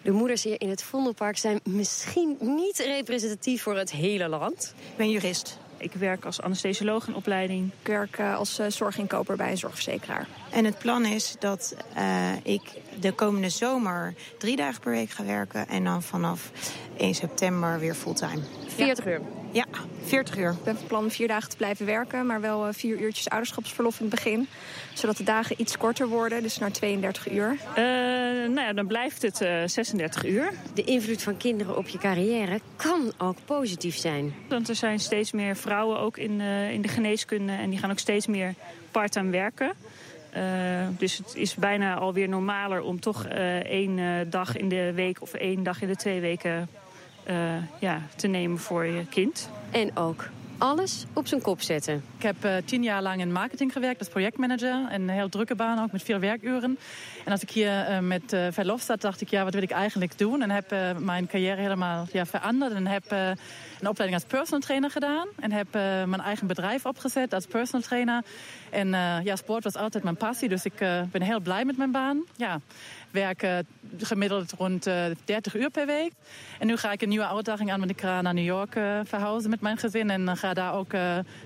De 0.03 0.11
moeders 0.11 0.43
hier 0.43 0.61
in 0.61 0.69
het 0.69 0.83
Vondelpark 0.83 1.39
zijn 1.39 1.61
misschien 1.65 2.37
niet 2.41 2.79
representatief 2.79 3.63
voor 3.63 3.77
het 3.77 3.93
hele 3.93 4.29
land. 4.29 4.75
Ik 4.91 4.97
ben 4.97 5.11
jurist. 5.11 5.59
Ik 5.83 5.93
werk 5.93 6.25
als 6.25 6.41
anesthesioloog 6.41 7.09
in 7.09 7.15
opleiding. 7.15 7.71
Ik 7.81 7.87
werk 7.87 8.19
eh, 8.19 8.37
als 8.37 8.59
eh, 8.59 8.67
zorginkoper 8.69 9.37
bij 9.37 9.51
een 9.51 9.59
zorgverzekeraar. 9.59 10.27
En 10.51 10.65
het 10.65 10.79
plan 10.79 11.05
is 11.05 11.37
dat 11.39 11.77
eh, 11.95 12.31
ik 12.43 12.63
de 13.01 13.13
komende 13.13 13.49
zomer 13.49 14.15
drie 14.39 14.57
dagen 14.57 14.81
per 14.81 14.93
week 14.93 15.11
ga 15.11 15.25
werken. 15.25 15.69
En 15.69 15.85
dan 15.85 16.03
vanaf 16.03 16.51
1 16.97 17.15
september 17.15 17.79
weer 17.79 17.95
fulltime. 17.95 18.43
40 18.67 19.07
uur. 19.07 19.21
Ja, 19.53 19.65
40 20.05 20.37
uur. 20.37 20.51
Ik 20.51 20.65
ben 20.65 20.77
van 20.77 20.87
plan 20.87 21.03
om 21.03 21.11
vier 21.11 21.29
dagen 21.29 21.51
te 21.51 21.57
blijven 21.57 21.87
werken, 21.87 22.27
maar 22.27 22.41
wel 22.41 22.67
eh, 22.67 22.75
vier 22.75 23.01
uurtjes 23.01 23.29
ouderschapsverlof 23.29 24.01
in 24.01 24.07
het 24.07 24.15
begin. 24.15 24.49
Zodat 24.95 25.17
de 25.17 25.25
dagen 25.25 25.61
iets 25.61 25.77
korter 25.77 26.09
worden, 26.09 26.43
dus 26.43 26.59
naar 26.59 26.73
32 26.73 27.31
uur. 27.31 27.57
Eh, 27.75 27.85
nou 28.49 28.61
ja, 28.61 28.73
dan 28.73 28.87
blijft 28.87 29.23
het 29.23 29.41
eh 29.41 29.63
36 29.67 30.25
uur. 30.25 30.53
De 30.75 30.85
invloed 30.85 31.23
van 31.23 31.37
kinderen 31.37 31.77
op 31.77 31.89
je 31.89 31.99
carrière 31.99 32.61
kan 32.77 33.13
ook 33.19 33.37
positief 33.45 33.97
zijn. 33.97 34.35
Want 34.49 34.69
er 34.69 34.75
zijn 34.75 35.01
steeds 35.01 35.33
meer 35.33 35.57
vrouwen 35.57 35.99
ook 35.99 36.17
in, 36.17 36.41
eh, 36.41 36.71
in 36.71 36.83
de 36.83 36.89
geneeskunde 36.89 37.53
en 37.53 37.71
die 37.71 37.79
gaan 37.79 37.91
ook 37.91 37.99
steeds 37.99 38.27
meer 38.27 38.55
parttime 38.91 39.31
werken. 39.31 39.75
Eh, 40.33 40.43
dus 40.99 41.19
het 41.19 41.35
is 41.35 41.55
bijna 41.55 41.95
alweer 41.95 42.29
normaler 42.29 42.83
om 42.83 43.01
toch 43.01 43.25
eh, 43.25 43.57
één 43.57 43.99
eh, 43.99 44.05
dag 44.27 44.57
in 44.57 44.69
de 44.69 44.93
week 44.95 45.23
of 45.23 45.35
één 45.35 45.63
dag 45.63 45.83
in 45.83 45.89
de 45.89 45.97
twee 45.97 46.21
weken 46.21 46.69
eh, 47.25 47.81
ja, 47.81 48.03
te 48.17 48.27
nemen 48.27 48.59
voor 48.59 48.85
je 48.85 49.07
kind. 49.07 49.49
En 49.71 49.97
ook 49.97 50.29
alles 50.63 51.05
op 51.13 51.27
zijn 51.27 51.43
kop 51.43 51.61
zetten. 51.61 52.05
Ik 52.17 52.23
heb 52.23 52.45
eh, 52.45 52.57
tien 52.65 52.83
jaar 52.83 53.03
lang 53.03 53.21
in 53.21 53.33
marketing 53.33 53.73
gewerkt 53.73 53.99
als 53.99 54.09
projectmanager. 54.09 54.87
Een 54.91 55.09
heel 55.09 55.29
drukke 55.29 55.55
baan 55.55 55.83
ook 55.83 55.93
met 55.93 56.03
veel 56.03 56.19
werkuren. 56.19 56.79
En 57.25 57.33
als 57.33 57.43
ik 57.43 57.51
hier 57.51 57.81
eh, 57.81 57.99
met 57.99 58.33
eh, 58.33 58.47
verlof 58.51 58.83
zat, 58.83 59.01
dacht 59.01 59.21
ik, 59.21 59.29
ja, 59.29 59.45
wat 59.45 59.55
wil 59.55 59.63
ik 59.63 59.71
eigenlijk 59.71 60.19
doen? 60.19 60.43
En 60.43 60.51
heb 60.51 60.75
mijn 60.99 61.27
carrière 61.27 61.61
helemaal 61.61 62.07
ja, 62.13 62.27
veranderd. 62.27 62.73
En 62.73 62.87
heb 62.87 63.11
een 63.11 63.89
opleiding 63.89 64.23
als 64.23 64.31
personal 64.31 64.61
trainer 64.61 64.91
gedaan. 64.91 65.29
En 65.41 65.53
heb 65.53 65.73
mijn 66.07 66.21
eigen 66.21 66.47
bedrijf 66.47 66.87
opgezet 66.87 67.35
als 67.35 67.47
personal 67.47 67.87
trainer. 67.87 68.23
En 68.73 68.95
eh, 68.95 69.25
ja, 69.25 69.37
sport 69.37 69.65
was 69.65 69.77
altijd 69.77 70.05
mijn 70.05 70.17
passie. 70.17 70.49
Dus 70.49 70.65
ik 70.65 70.81
eh, 70.81 71.03
ben 71.11 71.23
heel 71.23 71.41
blij 71.41 71.65
met 71.65 71.77
mijn 71.77 71.91
baan. 71.91 72.23
Ja, 72.37 72.61
werk 73.11 73.43
eh, 73.43 73.59
gemiddeld 73.99 74.53
rond 74.53 74.87
eh 74.87 75.05
30 75.25 75.57
uur 75.57 75.71
per 75.71 75.87
week. 75.87 76.13
En 76.59 76.67
nu 76.67 76.77
ga 76.77 76.93
ik 76.93 77.03
een 77.03 77.09
nieuwe 77.09 77.27
uitdaging 77.27 77.73
aan, 77.73 77.79
want 77.79 77.91
ik 77.91 78.01
ga 78.01 78.21
naar 78.21 78.35
New 78.35 78.45
York 78.45 78.73
verhuizen 79.05 79.51
met 79.51 79.61
mijn 79.61 79.77
gezin. 79.77 80.11
En 80.11 80.37
ga 80.37 80.55
daar 80.55 80.75
ook 80.75 80.93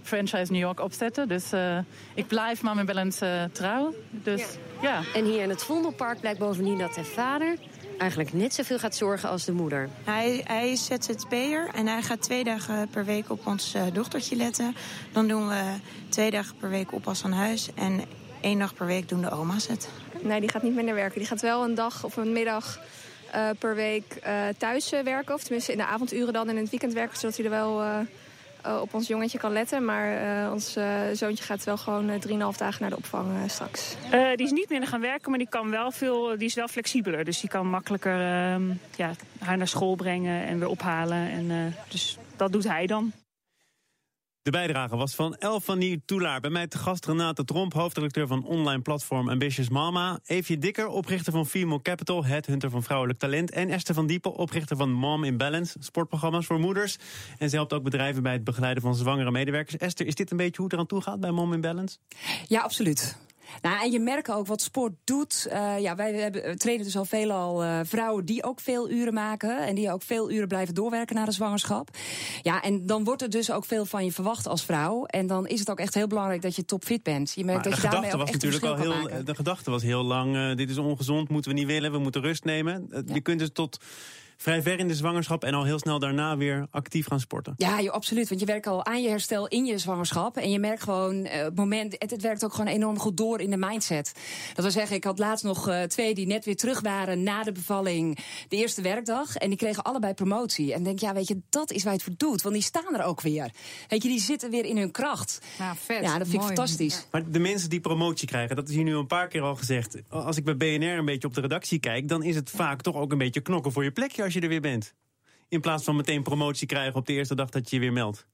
franchise 0.03 0.53
New 0.53 0.61
York 0.61 0.81
opzetten. 0.81 1.29
Dus 1.29 1.53
ik 2.15 2.27
blijf 2.27 2.63
maar 2.63 2.75
mijn 2.75 2.87
balance 2.87 3.27
eh, 3.27 3.45
trouw. 3.53 3.95
Dus 4.11 4.43
ja. 4.83 5.01
En 5.15 5.25
hier 5.25 5.43
in 5.43 5.49
het 5.49 5.63
Vondelpark 5.63 6.21
blijkt 6.21 6.39
bovendien 6.39 6.79
dat 6.79 6.95
de 6.95 7.05
vader 7.05 7.57
eigenlijk 7.99 8.33
net 8.33 8.55
zoveel 8.55 8.79
gaat 8.79 8.95
zorgen 8.95 9.29
als 9.29 9.45
de 9.45 9.53
moeder. 9.53 9.89
Hij, 10.05 10.41
hij 10.45 10.71
is 10.71 10.85
ZZP'er 10.85 11.69
en 11.75 11.87
hij 11.87 12.03
gaat 12.03 12.23
twee 12.23 12.45
dagen 12.45 12.89
per 12.89 13.05
week 13.05 13.31
op 13.31 13.47
ons 13.47 13.75
eh, 13.75 13.83
dochtertje 13.93 14.37
letten. 14.37 14.77
Dan 15.13 15.29
doen 15.29 15.49
we 15.49 15.63
twee 16.09 16.31
dagen 16.31 16.57
per 16.57 16.71
week 16.71 16.93
oppas 16.93 17.25
aan 17.25 17.33
huis. 17.33 17.69
En 17.75 18.05
één 18.41 18.59
dag 18.59 18.75
per 18.75 18.87
week 18.87 19.09
doen 19.09 19.21
de 19.21 19.31
oma's 19.31 19.67
het. 19.67 19.89
Nee, 20.21 20.41
die 20.41 20.51
gaat 20.51 20.63
niet 20.63 20.75
minder 20.75 20.95
werken. 20.95 21.19
Die 21.19 21.29
gaat 21.29 21.41
wel 21.41 21.65
een 21.65 21.75
dag 21.75 22.05
of 22.05 22.17
een 22.17 22.33
middag 22.33 22.81
eh, 23.31 23.49
per 23.59 23.75
week 23.75 24.15
eh, 24.23 24.49
thuis 24.59 24.91
werken. 24.91 25.35
Of 25.35 25.43
tenminste 25.43 25.73
in 25.73 25.79
de 25.79 25.87
avonduren 25.87 26.33
dan 26.33 26.49
en 26.49 26.57
in 26.57 26.63
het 26.63 26.71
weekend 26.71 26.93
werken. 26.93 27.19
Zodat 27.19 27.37
hij 27.37 27.45
er 27.45 27.51
wel 27.51 27.83
op 28.83 28.95
ons 28.95 29.07
jongetje 29.07 29.39
kan 29.39 29.53
letten. 29.53 29.85
Maar 29.85 30.17
eh, 30.45 30.53
ons 30.53 30.77
eh, 30.77 31.01
zoontje 31.13 31.45
gaat 31.45 31.65
wel 31.65 31.77
gewoon 31.77 32.11
eh, 32.11 32.21
3,5 32.29 32.57
dagen 32.57 32.81
naar 32.81 32.91
de 32.91 32.97
opvang 32.97 33.27
eh, 33.43 33.49
straks. 33.49 33.95
Eh, 34.11 34.29
die 34.35 34.47
is 34.47 34.53
niet 34.53 34.69
minder 34.69 34.89
gaan 34.89 35.01
werken, 35.01 35.31
maar 35.31 35.39
die, 35.39 35.49
kan 35.49 35.71
wel 35.71 35.91
veel, 35.91 36.39
die 36.39 36.47
is 36.47 36.55
wel 36.55 36.69
flexibeler. 36.69 37.25
Dus 37.25 37.41
die 37.41 37.51
kan 37.51 37.67
makkelijker 37.67 38.21
ehm, 38.21 38.63
ja, 38.97 39.11
haar 39.39 39.57
naar 39.57 39.69
school 39.69 39.95
brengen 39.95 40.47
en 40.47 40.59
weer 40.59 40.69
ophalen. 40.69 41.31
En, 41.31 41.51
eh, 41.51 41.57
dus 41.89 42.19
dat 42.37 42.53
doet 42.53 42.69
hij 42.69 42.87
dan. 42.87 43.13
De 44.47 44.53
bijdrage 44.53 44.97
was 44.97 45.15
van 45.15 45.37
Elfanie 45.37 46.03
Toulaar. 46.05 46.41
Bij 46.41 46.51
mij 46.51 46.67
te 46.67 46.79
gast 46.79 47.07
Renate 47.07 47.45
Tromp, 47.45 47.73
hoofdredacteur 47.73 48.27
van 48.27 48.45
online 48.45 48.83
platform 48.83 49.29
Ambitious 49.29 49.69
Mama. 49.69 50.19
Eefje 50.25 50.59
Dikker, 50.59 50.87
oprichter 50.87 51.33
van 51.33 51.47
Female 51.47 51.83
Capital, 51.83 52.25
headhunter 52.25 52.71
van 52.71 52.83
vrouwelijk 52.83 53.19
talent. 53.19 53.51
En 53.51 53.71
Esther 53.71 53.95
van 53.95 54.07
Diepen, 54.07 54.35
oprichter 54.35 54.77
van 54.77 54.93
Mom 54.93 55.25
in 55.25 55.37
Balance, 55.37 55.77
sportprogramma's 55.81 56.47
voor 56.47 56.59
moeders. 56.59 56.97
En 57.39 57.51
ze 57.51 57.57
helpt 57.57 57.73
ook 57.73 57.83
bedrijven 57.83 58.23
bij 58.23 58.33
het 58.33 58.45
begeleiden 58.45 58.83
van 58.83 58.95
zwangere 58.95 59.31
medewerkers. 59.31 59.77
Esther, 59.77 60.07
is 60.07 60.15
dit 60.15 60.31
een 60.31 60.37
beetje 60.37 60.57
hoe 60.57 60.65
het 60.65 60.73
eraan 60.73 60.87
toe 60.87 61.01
gaat 61.01 61.21
bij 61.21 61.31
Mom 61.31 61.53
in 61.53 61.61
Balance? 61.61 61.97
Ja, 62.47 62.61
absoluut. 62.61 63.17
Nou, 63.63 63.83
en 63.83 63.91
je 63.91 64.01
merkt 64.01 64.31
ook 64.31 64.47
wat 64.47 64.63
sport 64.63 64.93
doet. 65.05 65.47
Uh, 65.53 65.79
ja, 65.79 65.97
wij 65.97 66.13
hebben, 66.15 66.59
trainen 66.59 66.85
dus 66.85 66.97
al 66.97 67.05
veelal 67.05 67.65
uh, 67.65 67.81
vrouwen 67.83 68.25
die 68.25 68.45
ook 68.45 68.61
veel 68.61 68.91
uren 68.91 69.15
maken. 69.15 69.67
En 69.67 69.75
die 69.75 69.93
ook 69.93 70.03
veel 70.03 70.31
uren 70.31 70.49
blijven 70.49 70.75
doorwerken 70.75 71.17
na 71.17 71.25
de 71.25 71.33
zwangerschap. 71.33 71.91
Ja, 72.43 72.63
en 72.63 72.87
dan 72.87 73.05
wordt 73.05 73.23
er 73.23 73.31
dus 73.31 73.51
ook 73.51 73.65
veel 73.65 73.85
van 73.85 74.05
je 74.05 74.13
verwacht 74.13 74.47
als 74.47 74.65
vrouw. 74.65 75.05
En 75.05 75.27
dan 75.27 75.47
is 75.47 75.61
het 75.61 75.71
ook 75.71 75.79
echt 75.79 75.95
heel 75.95 76.07
belangrijk 76.07 76.43
dat 76.43 76.57
je 76.57 76.65
topfit 76.65 77.03
bent. 77.03 77.33
Je 77.35 77.45
merkt 77.45 77.65
maar 77.65 77.73
dat 77.73 77.83
je 77.83 77.89
daarmee 77.89 78.13
ook 78.13 78.19
was 78.19 78.31
echt 78.31 78.43
natuurlijk 78.43 78.65
al 78.65 78.77
heel, 78.77 78.95
maken. 78.95 79.25
De 79.25 79.35
gedachte 79.35 79.71
was 79.71 79.83
heel 79.83 80.03
lang: 80.03 80.37
uh, 80.37 80.57
dit 80.57 80.71
is 80.71 80.79
ongezond, 80.79 81.29
moeten 81.29 81.51
we 81.51 81.59
niet 81.59 81.67
willen, 81.67 81.93
we 81.93 81.99
moeten 81.99 82.23
rust 82.23 82.45
nemen. 82.45 82.87
Ja. 82.91 83.03
Je 83.15 83.21
kunt 83.21 83.39
dus 83.39 83.51
tot 83.53 83.79
vrij 84.37 84.63
ver 84.63 84.79
in 84.79 84.89
de 84.89 84.95
zwangerschap 84.95 85.45
en 85.45 85.55
al 85.55 85.65
heel 85.65 85.79
snel 85.79 85.99
daarna 85.99 86.37
weer 86.37 86.67
actief 86.71 87.07
gaan 87.07 87.21
sporten. 87.21 87.55
Ja, 87.57 87.81
joh, 87.81 87.93
absoluut. 87.93 88.29
Want 88.29 88.41
je 88.41 88.47
werkt 88.47 88.67
al 88.67 88.85
aan 88.85 89.03
je 89.03 89.09
herstel 89.09 89.49
in 89.49 89.65
je 89.65 89.79
zwangerschap. 89.79 90.37
En 90.37 90.51
je 90.51 90.59
merkt 90.59 90.83
gewoon, 90.83 91.15
uh, 91.15 91.33
het 91.33 91.57
moment, 91.57 91.97
het, 91.99 92.11
het, 92.11 92.23
werkt 92.23 92.45
ook 92.45 92.55
gewoon 92.55 92.73
enorm 92.73 92.99
goed 92.99 93.17
door 93.17 93.41
in 93.41 93.51
de 93.51 93.57
mindset. 93.57 94.13
Dat 94.55 94.65
wil 94.65 94.73
zeggen, 94.73 94.97
ik 94.97 95.05
had 95.05 95.19
laatst 95.19 95.45
nog 95.45 95.69
uh, 95.69 95.83
twee 95.83 96.15
die 96.15 96.27
net 96.27 96.45
weer 96.45 96.57
terug 96.57 96.81
waren 96.81 97.23
na 97.23 97.43
de 97.43 97.53
bevalling, 97.53 98.19
de 98.49 98.57
eerste 98.57 98.83
werkdag. 98.83 99.37
En 99.37 99.49
die 99.49 99.59
kregen 99.59 99.83
allebei 99.83 100.15
promotie. 100.15 100.75
En 100.75 100.83
denk, 100.83 100.99
ja, 100.99 101.15
weet 101.15 101.29
je, 101.29 101.41
dat 101.49 101.71
is 101.71 101.83
waar 101.83 101.93
je 101.93 101.99
het 101.99 102.09
voor 102.09 102.29
doet. 102.29 102.43
Want 102.43 102.55
die 102.55 102.65
staan 102.65 102.95
er 102.95 103.05
ook 103.05 103.21
weer. 103.21 103.51
Weet 103.89 104.03
je, 104.03 104.09
die 104.09 104.21
zitten 104.21 104.51
weer 104.51 104.65
in 104.65 104.77
hun 104.77 104.91
kracht. 104.91 105.41
Ja, 105.59 105.77
vet. 105.77 106.03
Ja, 106.03 106.19
dat 106.19 106.29
vind 106.29 106.41
Mooi. 106.41 106.51
ik 106.51 106.57
fantastisch. 106.57 106.95
Ja. 106.95 107.03
Maar 107.11 107.31
de 107.31 107.39
mensen 107.39 107.71
die 107.71 107.81
promotie 107.81 108.29
krijgen, 108.29 108.57
dat 108.57 108.69
is 108.69 108.75
hier 108.75 108.85
nu 108.85 108.97
een 108.97 109.07
paar 109.07 109.29
keer 109.29 109.43
al 109.43 109.57
gezegd. 109.57 109.97
Als 110.09 110.37
ik 110.37 110.45
bij 110.45 110.57
BNR 110.57 110.99
een 110.99 111.05
beetje 111.05 111.29
op 111.29 111.35
de 111.35 111.41
redactie 111.41 111.79
kijk, 111.79 112.09
dan 112.09 112.23
is 112.23 112.35
het 112.35 112.51
vaak 112.51 112.83
toch 112.83 112.95
ook 112.95 113.13
een 113.13 113.19
beetje 113.19 113.41
knokken 113.41 113.73
voor 113.73 113.85
je 113.85 113.91
plekje 113.91 114.26
als 114.27 114.35
je 114.35 114.41
er 114.41 114.49
weer 114.49 114.61
bent. 114.61 114.95
In 115.49 115.61
plaats 115.61 115.85
van 115.85 115.97
meteen 115.97 116.23
promotie 116.23 116.67
krijgen 116.67 116.95
op 116.95 117.07
de 117.07 117.13
eerste 117.13 117.35
dag 117.35 117.51
dat 117.51 117.71
je 117.71 117.77
je 117.77 117.83
weer 117.83 117.93
meldt. 117.93 118.27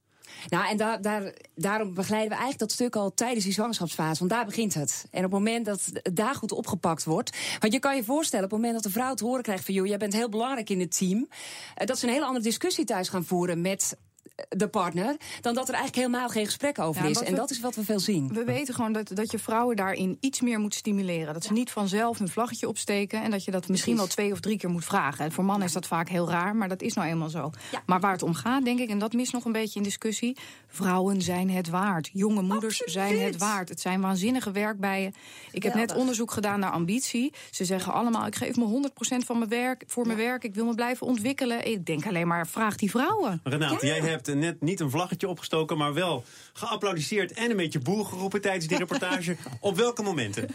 Nou, 0.48 0.68
en 0.68 0.76
daar, 0.76 1.02
daar, 1.02 1.34
daarom 1.54 1.94
begeleiden 1.94 2.30
we 2.30 2.36
eigenlijk 2.36 2.58
dat 2.58 2.72
stuk 2.72 2.96
al 2.96 3.14
tijdens 3.14 3.44
die 3.44 3.52
zwangerschapsfase. 3.52 4.18
Want 4.18 4.30
daar 4.30 4.44
begint 4.44 4.74
het. 4.74 5.06
En 5.10 5.24
op 5.24 5.30
het 5.30 5.40
moment 5.40 5.64
dat 5.64 5.90
het 5.92 6.16
daar 6.16 6.34
goed 6.34 6.52
opgepakt 6.52 7.04
wordt. 7.04 7.36
Want 7.58 7.72
je 7.72 7.78
kan 7.78 7.96
je 7.96 8.04
voorstellen, 8.04 8.44
op 8.44 8.50
het 8.50 8.60
moment 8.60 8.82
dat 8.82 8.92
de 8.92 8.98
vrouw 8.98 9.14
te 9.14 9.24
horen 9.24 9.42
krijgt 9.42 9.64
van... 9.64 9.74
joh, 9.74 9.86
jij 9.86 9.96
bent 9.96 10.12
heel 10.12 10.28
belangrijk 10.28 10.70
in 10.70 10.80
het 10.80 10.98
team. 10.98 11.28
Dat 11.74 11.98
ze 11.98 12.06
een 12.06 12.12
hele 12.12 12.24
andere 12.24 12.44
discussie 12.44 12.84
thuis 12.84 13.08
gaan 13.08 13.24
voeren 13.24 13.60
met 13.60 13.96
de 14.48 14.68
partner, 14.68 15.16
dan 15.40 15.54
dat 15.54 15.68
er 15.68 15.74
eigenlijk 15.74 16.06
helemaal 16.06 16.28
geen 16.28 16.44
gesprek 16.44 16.78
over 16.78 17.02
Ja, 17.02 17.08
is. 17.08 17.18
En 17.20 17.30
we- 17.30 17.36
dat 17.36 17.50
is 17.50 17.60
wat 17.60 17.74
we 17.74 17.84
veel 17.84 18.00
zien. 18.00 18.28
We 18.28 18.44
weten 18.44 18.74
gewoon 18.74 18.92
dat, 18.92 19.08
dat 19.16 19.30
je 19.30 19.38
vrouwen 19.38 19.76
daarin 19.76 20.16
iets 20.20 20.40
meer 20.40 20.58
moet 20.58 20.74
stimuleren. 20.74 21.34
Dat 21.34 21.44
ze 21.44 21.52
niet 21.52 21.70
vanzelf 21.70 22.20
een 22.20 22.28
vlaggetje 22.28 22.68
opsteken. 22.68 23.22
En 23.22 23.30
dat 23.30 23.44
je 23.44 23.50
dat 23.50 23.68
misschien 23.68 23.96
wel 23.96 24.06
twee 24.06 24.32
of 24.32 24.40
drie 24.40 24.58
keer 24.58 24.70
moet 24.70 24.84
vragen. 24.84 25.24
En 25.24 25.32
voor 25.32 25.44
mannen 25.44 25.66
is 25.66 25.72
dat 25.72 25.86
vaak 25.86 26.08
heel 26.08 26.28
raar, 26.30 26.56
maar 26.56 26.68
dat 26.68 26.82
is 26.82 26.94
nou 26.94 27.08
eenmaal 27.08 27.28
zo. 27.28 27.50
Maar 27.86 28.00
waar 28.00 28.12
het 28.12 28.22
om 28.22 28.34
gaat, 28.34 28.64
denk 28.64 28.78
ik, 28.78 28.88
en 28.88 28.98
dat 28.98 29.12
mist 29.12 29.32
nog 29.32 29.44
een 29.44 29.52
beetje 29.52 29.78
in 29.78 29.84
discussie. 29.84 30.36
Vrouwen 30.66 31.22
zijn 31.22 31.50
het 31.50 31.68
waard. 31.68 32.10
Jonge 32.12 32.42
moeders 32.42 32.76
zijn 32.76 33.20
het 33.20 33.36
waard. 33.36 33.68
Het 33.68 33.80
zijn 33.80 34.00
waanzinnige 34.00 34.50
werkbijen. 34.50 35.14
Ik 35.50 35.62
heb 35.62 35.74
net 35.74 35.94
onderzoek 35.94 36.30
gedaan 36.30 36.60
naar 36.60 36.70
ambitie. 36.70 37.32
Ze 37.50 37.64
zeggen 37.64 37.92
allemaal: 37.92 38.26
ik 38.26 38.36
geef 38.36 38.56
me 38.56 38.64
100% 38.64 39.24
van 39.26 39.38
mijn 39.38 39.50
werk 39.50 39.84
voor 39.86 40.06
mijn 40.06 40.18
werk. 40.18 40.44
Ik 40.44 40.54
wil 40.54 40.64
me 40.64 40.74
blijven 40.74 41.06
ontwikkelen. 41.06 41.66
Ik 41.70 41.86
denk 41.86 42.06
alleen 42.06 42.26
maar: 42.26 42.46
vraag 42.46 42.76
die 42.76 42.90
vrouwen. 42.90 43.40
Renate, 43.44 43.86
jij 43.86 44.00
hebt 44.00 44.21
net 44.26 44.60
niet 44.60 44.80
een 44.80 44.90
vlaggetje 44.90 45.28
opgestoken, 45.28 45.76
maar 45.76 45.94
wel 45.94 46.24
geapplaudisseerd 46.52 47.32
en 47.32 47.50
een 47.50 47.56
beetje 47.56 47.78
boel 47.78 48.04
geroepen 48.04 48.40
tijdens 48.40 48.66
die 48.66 48.78
reportage. 48.78 49.36
Op 49.60 49.76
welke 49.76 50.02
momenten? 50.02 50.48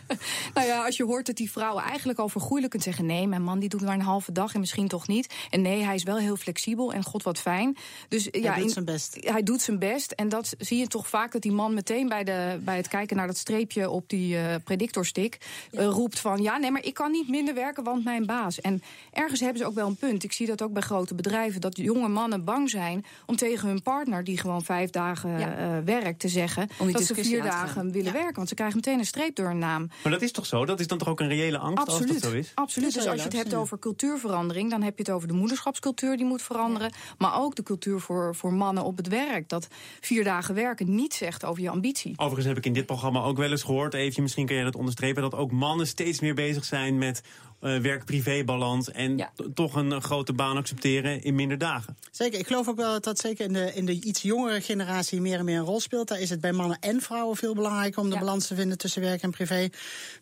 Nou 0.53 0.67
ja, 0.67 0.85
als 0.85 0.97
je 0.97 1.03
hoort 1.03 1.25
dat 1.25 1.35
die 1.35 1.51
vrouwen 1.51 1.83
eigenlijk 1.83 2.19
al 2.19 2.29
vergoeilijk 2.29 2.71
kunt 2.71 2.83
zeggen... 2.83 3.05
nee, 3.05 3.27
mijn 3.27 3.43
man 3.43 3.59
die 3.59 3.69
doet 3.69 3.81
maar 3.81 3.93
een 3.93 4.01
halve 4.01 4.31
dag 4.31 4.53
en 4.53 4.59
misschien 4.59 4.87
toch 4.87 5.07
niet. 5.07 5.33
En 5.49 5.61
nee, 5.61 5.83
hij 5.83 5.95
is 5.95 6.03
wel 6.03 6.17
heel 6.17 6.35
flexibel 6.35 6.93
en 6.93 7.03
god 7.03 7.23
wat 7.23 7.39
fijn. 7.39 7.77
Dus, 8.07 8.27
ja, 8.31 8.55
doet 8.55 8.63
in- 8.63 8.69
zijn 8.69 8.85
best. 8.85 9.17
Hij 9.19 9.43
doet 9.43 9.61
zijn 9.61 9.79
best. 9.79 10.11
En 10.11 10.29
dat 10.29 10.55
zie 10.57 10.77
je 10.77 10.87
toch 10.87 11.07
vaak 11.07 11.31
dat 11.31 11.41
die 11.41 11.51
man 11.51 11.73
meteen 11.73 12.07
bij, 12.07 12.23
de, 12.23 12.59
bij 12.61 12.77
het 12.77 12.87
kijken 12.87 13.17
naar 13.17 13.27
dat 13.27 13.37
streepje... 13.37 13.89
op 13.89 14.09
die 14.09 14.37
eh, 14.37 14.55
predictorstick 14.63 15.37
eh, 15.71 15.85
roept 15.85 16.19
van... 16.19 16.41
ja, 16.41 16.57
nee, 16.57 16.71
maar 16.71 16.85
ik 16.85 16.93
kan 16.93 17.11
niet 17.11 17.29
minder 17.29 17.53
werken, 17.53 17.83
want 17.83 18.03
mijn 18.03 18.25
baas. 18.25 18.61
En 18.61 18.83
ergens 19.11 19.39
hebben 19.39 19.57
ze 19.57 19.65
ook 19.65 19.75
wel 19.75 19.87
een 19.87 19.95
punt. 19.95 20.23
Ik 20.23 20.31
zie 20.31 20.47
dat 20.47 20.61
ook 20.61 20.73
bij 20.73 20.81
grote 20.81 21.15
bedrijven. 21.15 21.61
Dat 21.61 21.77
jonge 21.77 22.07
mannen 22.07 22.43
bang 22.43 22.69
zijn 22.69 23.05
om 23.25 23.35
tegen 23.35 23.56
hun 23.61 23.81
partner... 23.81 24.23
die 24.23 24.37
gewoon 24.37 24.63
vijf 24.63 24.89
dagen 24.89 25.39
Ja. 25.39 25.57
eh, 25.57 25.83
werkt, 25.85 26.19
te 26.19 26.27
zeggen... 26.27 26.67
Dat 26.91 27.03
ze 27.03 27.15
vier 27.15 27.43
dagen 27.43 27.91
willen 27.91 28.13
werken. 28.13 28.35
Want 28.35 28.49
ze 28.49 28.55
krijgen 28.55 28.75
meteen 28.75 28.99
een 28.99 29.05
streep 29.05 29.35
door 29.35 29.47
hun 29.47 29.57
naam. 29.57 29.89
Maar 30.03 30.11
dat 30.11 30.21
is 30.21 30.31
toch 30.31 30.45
zo? 30.45 30.65
Dat 30.65 30.79
is 30.79 30.87
dan 30.87 30.97
toch 30.97 31.07
ook 31.07 31.19
een 31.19 31.27
reële 31.27 31.57
angst 31.57 31.87
Absoluut. 31.87 32.09
als 32.13 32.21
dat 32.21 32.31
zo 32.31 32.37
is? 32.37 32.51
Absoluut. 32.55 32.93
Dus 32.93 33.07
als 33.07 33.17
je 33.17 33.23
het 33.23 33.33
hebt 33.33 33.53
over 33.53 33.79
cultuurverandering, 33.79 34.69
dan 34.69 34.81
heb 34.81 34.97
je 34.97 35.03
het 35.03 35.11
over 35.11 35.27
de 35.27 35.33
moederschapscultuur 35.33 36.17
die 36.17 36.25
moet 36.25 36.41
veranderen. 36.41 36.91
Maar 37.17 37.39
ook 37.39 37.55
de 37.55 37.63
cultuur 37.63 37.99
voor, 37.99 38.35
voor 38.35 38.53
mannen 38.53 38.83
op 38.83 38.97
het 38.97 39.07
werk. 39.07 39.49
Dat 39.49 39.67
vier 40.01 40.23
dagen 40.23 40.55
werken 40.55 40.95
niet 40.95 41.13
zegt 41.13 41.45
over 41.45 41.61
je 41.61 41.69
ambitie. 41.69 42.13
Overigens 42.15 42.45
heb 42.47 42.57
ik 42.57 42.65
in 42.65 42.73
dit 42.73 42.85
programma 42.85 43.21
ook 43.21 43.37
wel 43.37 43.51
eens 43.51 43.63
gehoord, 43.63 43.93
even, 43.93 44.21
misschien 44.21 44.45
kun 44.45 44.55
jij 44.55 44.63
dat 44.63 44.75
onderstrepen, 44.75 45.21
dat 45.21 45.35
ook 45.35 45.51
mannen 45.51 45.87
steeds 45.87 46.19
meer 46.19 46.35
bezig 46.35 46.65
zijn 46.65 46.97
met 46.97 47.21
eh, 47.59 47.77
werk-privé-balans 47.79 48.91
en 48.91 49.17
Ja. 49.17 49.31
toch 49.53 49.75
een 49.75 50.01
grote 50.01 50.33
baan 50.33 50.57
accepteren 50.57 51.23
in 51.23 51.35
minder 51.35 51.57
dagen. 51.57 51.97
Zeker, 52.11 52.39
ik 52.39 52.47
geloof 52.47 52.67
ook 52.67 52.75
wel 52.75 52.91
dat 52.91 53.03
dat 53.03 53.19
zeker 53.19 53.45
in 53.45 53.53
de, 53.53 53.73
in 53.73 53.85
de 53.85 54.01
iets 54.01 54.21
jongere 54.21 54.61
generatie 54.61 55.21
meer 55.21 55.39
en 55.39 55.45
meer 55.45 55.57
een 55.59 55.65
rol 55.65 55.79
speelt. 55.79 56.07
Daar 56.07 56.19
is 56.19 56.29
het 56.29 56.41
bij 56.41 56.51
mannen 56.51 56.77
en 56.79 57.01
vrouwen 57.01 57.35
veel 57.37 57.53
belangrijker 57.55 58.01
om 58.01 58.07
de 58.09 58.13
Ja. 58.15 58.19
balans 58.19 58.47
te 58.47 58.55
vinden 58.55 58.77
tussen 58.77 59.01
werk 59.01 59.21
en 59.21 59.31
privé. 59.31 59.69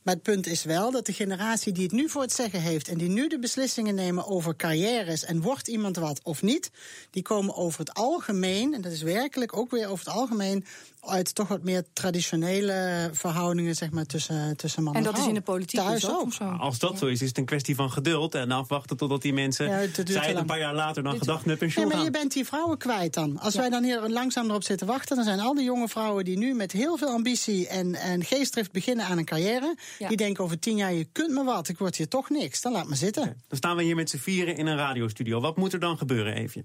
Maar 0.04 0.14
het 0.14 0.24
punt 0.24 0.48
is 0.48 0.64
wel 0.64 0.92
dat 0.92 1.06
de 1.06 1.14
generatie 1.14 1.74
die 1.74 1.84
het 1.84 1.92
nu 1.92 2.10
voor 2.10 2.22
het 2.22 2.34
zeggen 2.34 2.62
heeft 2.62 2.88
en 2.88 2.98
die 2.98 3.10
nu 3.10 3.28
de 3.28 3.40
beslissingen 3.40 3.96
nemen 3.96 4.28
over 4.28 4.56
carrières 4.56 5.24
en 5.24 5.42
wordt 5.42 5.68
iemand 5.68 5.96
wat 5.98 6.20
of 6.24 6.42
niet, 6.42 6.72
die 7.12 7.24
komen 7.24 7.56
over 7.56 7.80
het 7.80 7.94
algemeen, 7.94 8.74
en 8.74 8.82
dat 8.82 8.92
is 8.92 9.02
werkelijk 9.02 9.58
ook 9.58 9.72
weer 9.72 9.88
over 9.88 10.06
het 10.06 10.16
algemeen, 10.16 10.66
uit 11.02 11.36
toch 11.36 11.48
wat 11.48 11.64
meer 11.64 11.84
traditionele 11.94 13.10
verhoudingen 13.14 13.76
zeg 13.76 13.92
maar, 13.92 14.06
tussen, 14.06 14.58
tussen 14.58 14.84
man 14.84 14.94
en, 14.94 15.00
En 15.00 15.06
dat 15.06 15.18
is 15.22 15.28
in 15.28 15.34
de 15.34 15.42
politiek 15.42 15.80
Thuis 15.80 16.02
dus 16.02 16.10
ook 16.10 16.20
ook. 16.22 16.34
zo. 16.34 16.44
Als 16.46 16.80
dat 16.80 16.98
zo 16.98 17.06
is, 17.06 17.22
is 17.26 17.32
het 17.32 17.38
een 17.38 17.46
kwestie 17.46 17.76
van 17.76 17.92
geduld 17.92 18.36
en 18.36 18.52
afwachten 18.52 18.98
totdat 18.98 19.22
die 19.22 19.34
mensen 19.34 19.66
Ja, 19.66 19.72
het 19.72 20.02
zij 20.06 20.28
het 20.28 20.38
een 20.38 20.46
paar 20.46 20.60
jaar 20.60 20.74
later 20.74 21.04
dan 21.04 21.18
gedacht 21.18 21.38
met 21.38 21.46
Nee, 21.46 21.58
pensioen 21.58 21.88
maar 21.88 22.04
je 22.04 22.12
bent 22.12 22.34
die 22.34 22.46
vrouwen 22.46 22.78
kwijt 22.78 23.14
dan. 23.14 23.40
Als 23.40 23.56
wij 23.56 23.70
dan 23.70 23.84
hier 23.84 24.02
langzaam 24.10 24.50
erop 24.50 24.64
zitten 24.64 24.88
wachten, 24.88 25.16
dan 25.16 25.26
zijn 25.26 25.40
al 25.40 25.54
die 25.54 25.64
jonge 25.64 25.88
vrouwen 25.88 26.26
die 26.26 26.38
nu 26.38 26.54
met 26.54 26.72
heel 26.72 26.98
veel 26.98 27.08
ambitie 27.08 27.68
en, 27.68 27.96
en 27.96 28.24
geestdrift 28.24 28.72
beginnen 28.72 29.06
aan 29.06 29.18
een 29.18 29.26
carrière, 29.26 29.76
Ja. 30.00 30.08
die 30.08 30.18
denken 30.18 30.44
over 30.44 30.60
tien 30.60 30.78
jaar, 30.78 30.94
je 30.94 31.08
kunt 31.12 31.32
me 31.32 31.44
wat, 31.44 31.68
ik 31.68 31.78
word 31.78 31.96
hier 31.96 32.08
toch 32.08 32.30
niks. 32.30 32.62
Dan 32.62 32.72
laat 32.72 32.88
me 32.88 32.96
zitten. 32.96 33.24
Dan 33.48 33.58
staan 33.58 33.76
we 33.76 33.84
hier 33.84 33.96
met 33.96 34.10
z'n 34.10 34.18
vieren 34.18 34.58
in 34.58 34.66
een 34.68 34.78
radiostudio. 34.78 35.40
Wat 35.42 35.58
moet 35.58 35.74
er 35.74 35.80
dan 35.80 35.98
gebeuren, 35.98 36.34
Eefje? 36.36 36.64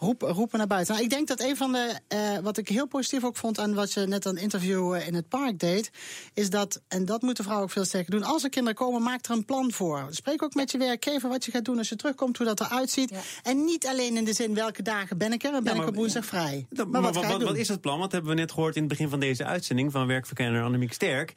Roep, 0.00 0.22
roepen 0.22 0.58
naar 0.58 0.66
buiten. 0.66 0.92
Nou, 0.94 1.04
ik 1.06 1.10
denk 1.12 1.28
dat 1.28 1.40
een 1.40 1.56
van 1.56 1.72
de, 1.72 1.98
eh, 2.08 2.38
wat 2.38 2.56
ik 2.58 2.68
heel 2.68 2.86
positief 2.86 3.24
ook 3.24 3.36
vond 3.36 3.58
aan 3.58 3.74
wat 3.74 3.92
je 3.92 4.00
net 4.00 4.26
aan 4.26 4.34
het 4.34 4.42
interview 4.42 4.94
eh, 4.94 5.06
in 5.06 5.14
het 5.14 5.28
park 5.28 5.58
deed, 5.58 5.90
is 6.34 6.50
dat, 6.50 6.82
en 6.88 7.04
dat 7.04 7.22
moeten 7.22 7.44
vrouwen 7.44 7.66
ook 7.68 7.72
veel 7.72 7.84
sterker 7.84 8.10
doen, 8.10 8.22
als 8.22 8.44
er 8.44 8.50
kinderen 8.50 8.78
komen, 8.78 9.02
maak 9.02 9.24
er 9.26 9.30
een 9.30 9.44
plan 9.44 9.72
voor. 9.72 10.06
Spreek 10.10 10.42
ook 10.42 10.54
met 10.54 10.70
je 10.70 10.78
werkgever 10.78 11.28
wat 11.28 11.44
je 11.44 11.50
gaat 11.50 11.64
doen 11.64 11.78
als 11.78 11.88
je 11.88 11.96
terugkomt, 11.96 12.36
hoe 12.36 12.46
dat 12.46 12.60
eruit 12.60 12.90
ziet. 12.90 13.10
Ja. 13.10 13.20
En 13.42 13.64
niet 13.64 13.86
alleen 13.86 14.16
in 14.16 14.24
de 14.24 14.32
zin 14.32 14.54
welke 14.54 14.82
dagen 14.82 15.18
ben 15.18 15.32
ik 15.32 15.42
er 15.44 15.54
en 15.54 15.64
ben 15.64 15.74
Ja, 15.76 15.82
ik 15.82 15.88
op 15.88 15.94
woensdag 15.94 16.24
vrij. 16.24 16.66
Dat- 16.70 16.88
maar 16.88 17.02
wat 17.02 17.14
ga 17.16 17.20
je 17.20 17.26
wat, 17.28 17.38
doen? 17.38 17.48
wat 17.48 17.58
is 17.58 17.68
het 17.68 17.80
plan? 17.80 17.98
Wat 17.98 18.12
hebben 18.12 18.30
we 18.30 18.36
net 18.36 18.52
gehoord 18.52 18.74
in 18.74 18.80
het 18.80 18.90
begin 18.90 19.08
van 19.08 19.20
deze 19.20 19.44
uitzending 19.44 19.92
van 19.92 20.06
werkverkenner 20.06 20.62
Annemiek 20.62 20.92
Sterk? 20.92 21.32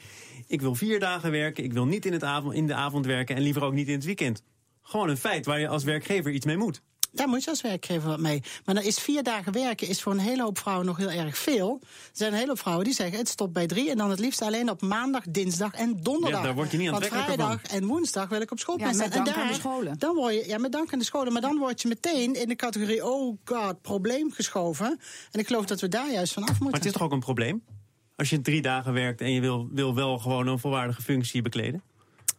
Ik 0.47 0.62
wil 0.62 0.76
vier 0.76 1.00
dagen 1.00 1.32
werken, 1.32 1.63
ik 1.63 1.74
wil 1.74 1.86
niet 1.86 2.06
in, 2.06 2.13
het 2.13 2.24
avond, 2.24 2.54
in 2.54 2.67
de 2.67 2.74
avond 2.74 3.06
werken 3.06 3.36
en 3.36 3.41
liever 3.41 3.63
ook 3.63 3.74
niet 3.74 3.88
in 3.88 3.93
het 3.93 4.06
weekend. 4.06 4.43
Gewoon 4.82 5.10
een 5.10 5.17
feit 5.17 5.45
waar 5.45 5.60
je 5.60 5.67
als 5.67 5.84
werkgever 5.84 6.32
iets 6.32 6.45
mee 6.45 6.58
moet. 6.58 6.82
Daar 7.13 7.28
moet 7.28 7.43
je 7.43 7.50
als 7.50 7.62
werkgever 7.62 8.10
wat 8.10 8.19
mee. 8.19 8.41
Maar 8.65 8.76
dan 8.76 8.84
is 8.84 8.97
vier 9.00 9.24
dagen 9.24 9.54
werken 9.54 9.88
is 9.88 10.02
voor 10.02 10.12
een 10.12 10.19
hele 10.19 10.41
hoop 10.43 10.58
vrouwen 10.58 10.86
nog 10.86 10.97
heel 10.97 11.10
erg 11.10 11.38
veel. 11.38 11.80
Er 11.82 11.88
zijn 12.12 12.32
een 12.32 12.36
hele 12.38 12.50
hoop 12.50 12.60
vrouwen 12.60 12.86
die 12.86 12.93
zeggen 12.93 13.17
het 13.17 13.28
stopt 13.28 13.54
bij 13.54 13.67
drie. 13.67 13.89
En 13.89 13.97
dan 13.97 14.10
het 14.10 14.19
liefst 14.19 14.41
alleen 14.41 14.69
op 14.69 14.82
maandag, 14.82 15.24
dinsdag 15.30 15.74
en 15.74 15.97
donderdag. 16.02 16.39
Ja, 16.39 16.45
daar 16.45 16.56
word 16.56 16.71
je 16.71 16.78
niet 16.78 16.89
Want 16.89 17.04
aantrekkelijker 17.04 17.47
vrijdag 17.47 17.71
en 17.82 17.88
woensdag 17.88 18.30
wil 18.30 18.41
ik 18.41 18.52
op 18.52 18.60
school 18.60 18.80
Ja, 18.80 18.86
zijn. 18.93 18.97
met 18.97 19.06
En 19.17 19.24
dank 19.24 19.28
aan 19.38 19.43
daar- 19.43 19.54
de 19.54 19.60
scholen. 19.60 20.00
Dan 20.00 20.15
word 20.15 20.34
je, 20.34 20.47
ja, 20.47 20.58
met 20.58 20.71
dank 20.71 20.93
aan 20.93 21.00
de 21.00 21.06
scholen. 21.06 21.34
Maar 21.34 21.41
dan 21.41 21.58
word 21.58 21.82
je 21.82 21.88
meteen 21.88 22.34
in 22.41 22.47
de 22.47 22.56
categorie, 22.56 23.06
oh 23.06 23.38
god, 23.45 23.82
probleem 23.82 24.32
geschoven. 24.32 25.00
En 25.32 25.39
ik 25.39 25.47
geloof 25.47 25.65
dat 25.65 25.80
we 25.82 25.88
daar 25.88 26.12
juist 26.12 26.34
van 26.34 26.43
af 26.43 26.50
moeten. 26.50 26.65
Maar 26.69 26.74
het 26.80 26.86
is 26.86 26.91
toch 26.91 27.02
ook 27.02 27.12
een 27.12 27.19
probleem? 27.19 27.63
Als 28.15 28.30
je 28.30 28.41
drie 28.41 28.62
dagen 28.62 28.93
werkt 28.93 29.21
en 29.21 29.32
je 29.34 29.41
wil, 29.41 29.67
wil 29.71 29.95
wel 29.95 30.17
gewoon 30.19 30.47
een 30.47 30.60
volwaardige 30.60 31.02
functie 31.02 31.41
bekleden? 31.41 31.82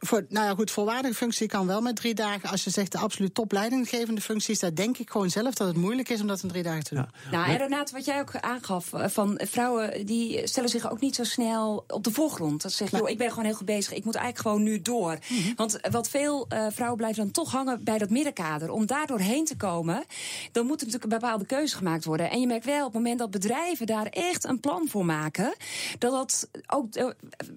Voor, 0.05 0.27
nou 0.29 0.47
ja, 0.47 0.55
goed, 0.55 0.71
volwaardige 0.71 1.15
functie 1.15 1.47
kan 1.47 1.67
wel 1.67 1.81
met 1.81 1.97
drie 1.97 2.15
dagen. 2.15 2.49
Als 2.49 2.65
je 2.65 2.71
zegt 2.71 2.93
de 2.93 2.99
absoluut 2.99 3.35
topleidinggevende 3.35 4.21
functies, 4.21 4.59
daar 4.59 4.75
denk 4.75 4.99
ik 4.99 5.11
gewoon 5.11 5.31
zelf 5.31 5.55
dat 5.55 5.67
het 5.67 5.77
moeilijk 5.77 6.09
is 6.09 6.21
om 6.21 6.27
dat 6.27 6.43
in 6.43 6.49
drie 6.49 6.63
dagen 6.63 6.85
te 6.85 6.95
doen. 6.95 7.07
Nou, 7.31 7.51
en 7.51 7.57
Renate, 7.57 7.93
wat 7.93 8.05
jij 8.05 8.21
ook 8.21 8.37
aangaf, 8.37 8.93
eh, 8.93 9.09
van 9.09 9.41
vrouwen 9.45 10.07
die 10.07 10.47
stellen 10.47 10.69
zich 10.69 10.91
ook 10.91 11.01
niet 11.01 11.15
zo 11.15 11.25
snel 11.25 11.85
op 11.89 12.05
de 12.05 12.11
voorgrond. 12.11 12.63
Dat 12.63 12.71
ze 12.71 12.77
zeggen, 12.77 12.99
joh, 12.99 13.09
ik 13.09 13.19
ben 13.19 13.29
gewoon 13.29 13.45
heel 13.45 13.55
goed 13.55 13.67
bezig, 13.67 13.93
ik 13.93 14.05
moet 14.05 14.15
eigenlijk 14.15 14.47
gewoon 14.49 14.63
nu 14.63 14.83
door. 14.83 15.19
Mhm. 15.29 15.55
Want 15.57 15.79
wat 15.91 16.09
veel 16.09 16.47
eh, 16.49 16.67
vrouwen 16.71 16.99
blijven 16.99 17.23
dan 17.23 17.33
toch 17.33 17.53
hangen 17.53 17.85
bij 17.85 17.99
dat 17.99 18.11
middenkader. 18.11 18.71
Om 18.71 18.87
daar 18.87 19.07
doorheen 19.07 19.45
te 19.45 19.57
komen, 19.57 20.05
dan 20.53 20.67
moet 20.67 20.81
er 20.81 20.87
natuurlijk 20.87 21.13
een 21.13 21.21
bepaalde 21.21 21.47
keuze 21.47 21.77
gemaakt 21.77 22.05
worden. 22.05 22.31
En 22.31 22.41
je 22.41 22.47
merkt 22.47 22.65
wel, 22.65 22.87
op 22.87 22.93
het 22.93 23.03
moment 23.03 23.19
dat 23.19 23.31
bedrijven 23.31 23.87
daar 23.87 24.07
echt 24.07 24.45
een 24.45 24.61
plan 24.61 24.89
voor 24.89 25.05
maken, 25.05 25.55
dat 25.99 26.13
dat 26.13 26.49
ook 26.67 26.95
eh, 26.95 27.07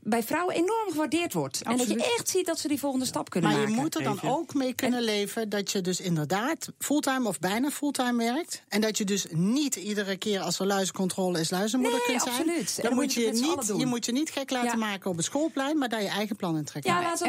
bij 0.03 0.23
vrouwen 0.23 0.55
enorm 0.55 0.89
gewaardeerd 0.91 1.33
wordt. 1.33 1.61
En 1.61 1.71
dat 1.71 1.79
Absoluut. 1.79 2.03
je 2.05 2.13
echt 2.17 2.34
ziet 2.35 2.45
dat 2.45 2.59
ze 2.59 2.67
die 2.67 2.79
volgende 2.79 3.05
stap 3.05 3.29
kunnen 3.29 3.49
maar 3.49 3.59
maken. 3.59 3.75
Maar 3.75 3.83
je 3.83 3.89
moet 3.89 4.07
er 4.07 4.21
dan 4.21 4.31
ook 4.31 4.53
mee 4.53 4.73
kunnen 4.73 5.01
leven 5.01 5.49
dat 5.49 5.71
je 5.71 5.81
dus 5.81 5.99
inderdaad 5.99 6.71
fulltime 6.79 7.27
of 7.27 7.39
bijna 7.39 7.69
fulltime 7.69 8.23
werkt. 8.23 8.63
En 8.67 8.81
dat 8.81 8.97
je 8.97 9.03
dus 9.03 9.25
niet 9.29 9.75
iedere 9.75 10.17
keer 10.17 10.39
als 10.39 10.59
er 10.59 10.65
luizencontrole 10.65 11.39
is 11.39 11.49
luizenmoeder 11.49 11.99
nee, 12.07 12.17
kunt 12.17 12.21
zijn. 12.21 12.35
absoluut. 12.35 12.81
Dan, 12.81 12.93
moet 12.93 13.13
je, 13.13 13.31
niet, 13.31 13.73
je 13.77 13.85
moet 13.85 14.05
je 14.05 14.11
niet 14.11 14.29
gek 14.29 14.51
laten 14.51 14.79
maken 14.79 15.09
op 15.09 15.15
het 15.15 15.25
schoolplein, 15.25 15.77
maar 15.77 15.89
daar 15.89 16.01
je 16.01 16.07
eigen 16.07 16.35
plan 16.35 16.57
in 16.57 16.63
trekken. 16.63 16.91
Ja, 16.91 17.01
laat 17.01 17.25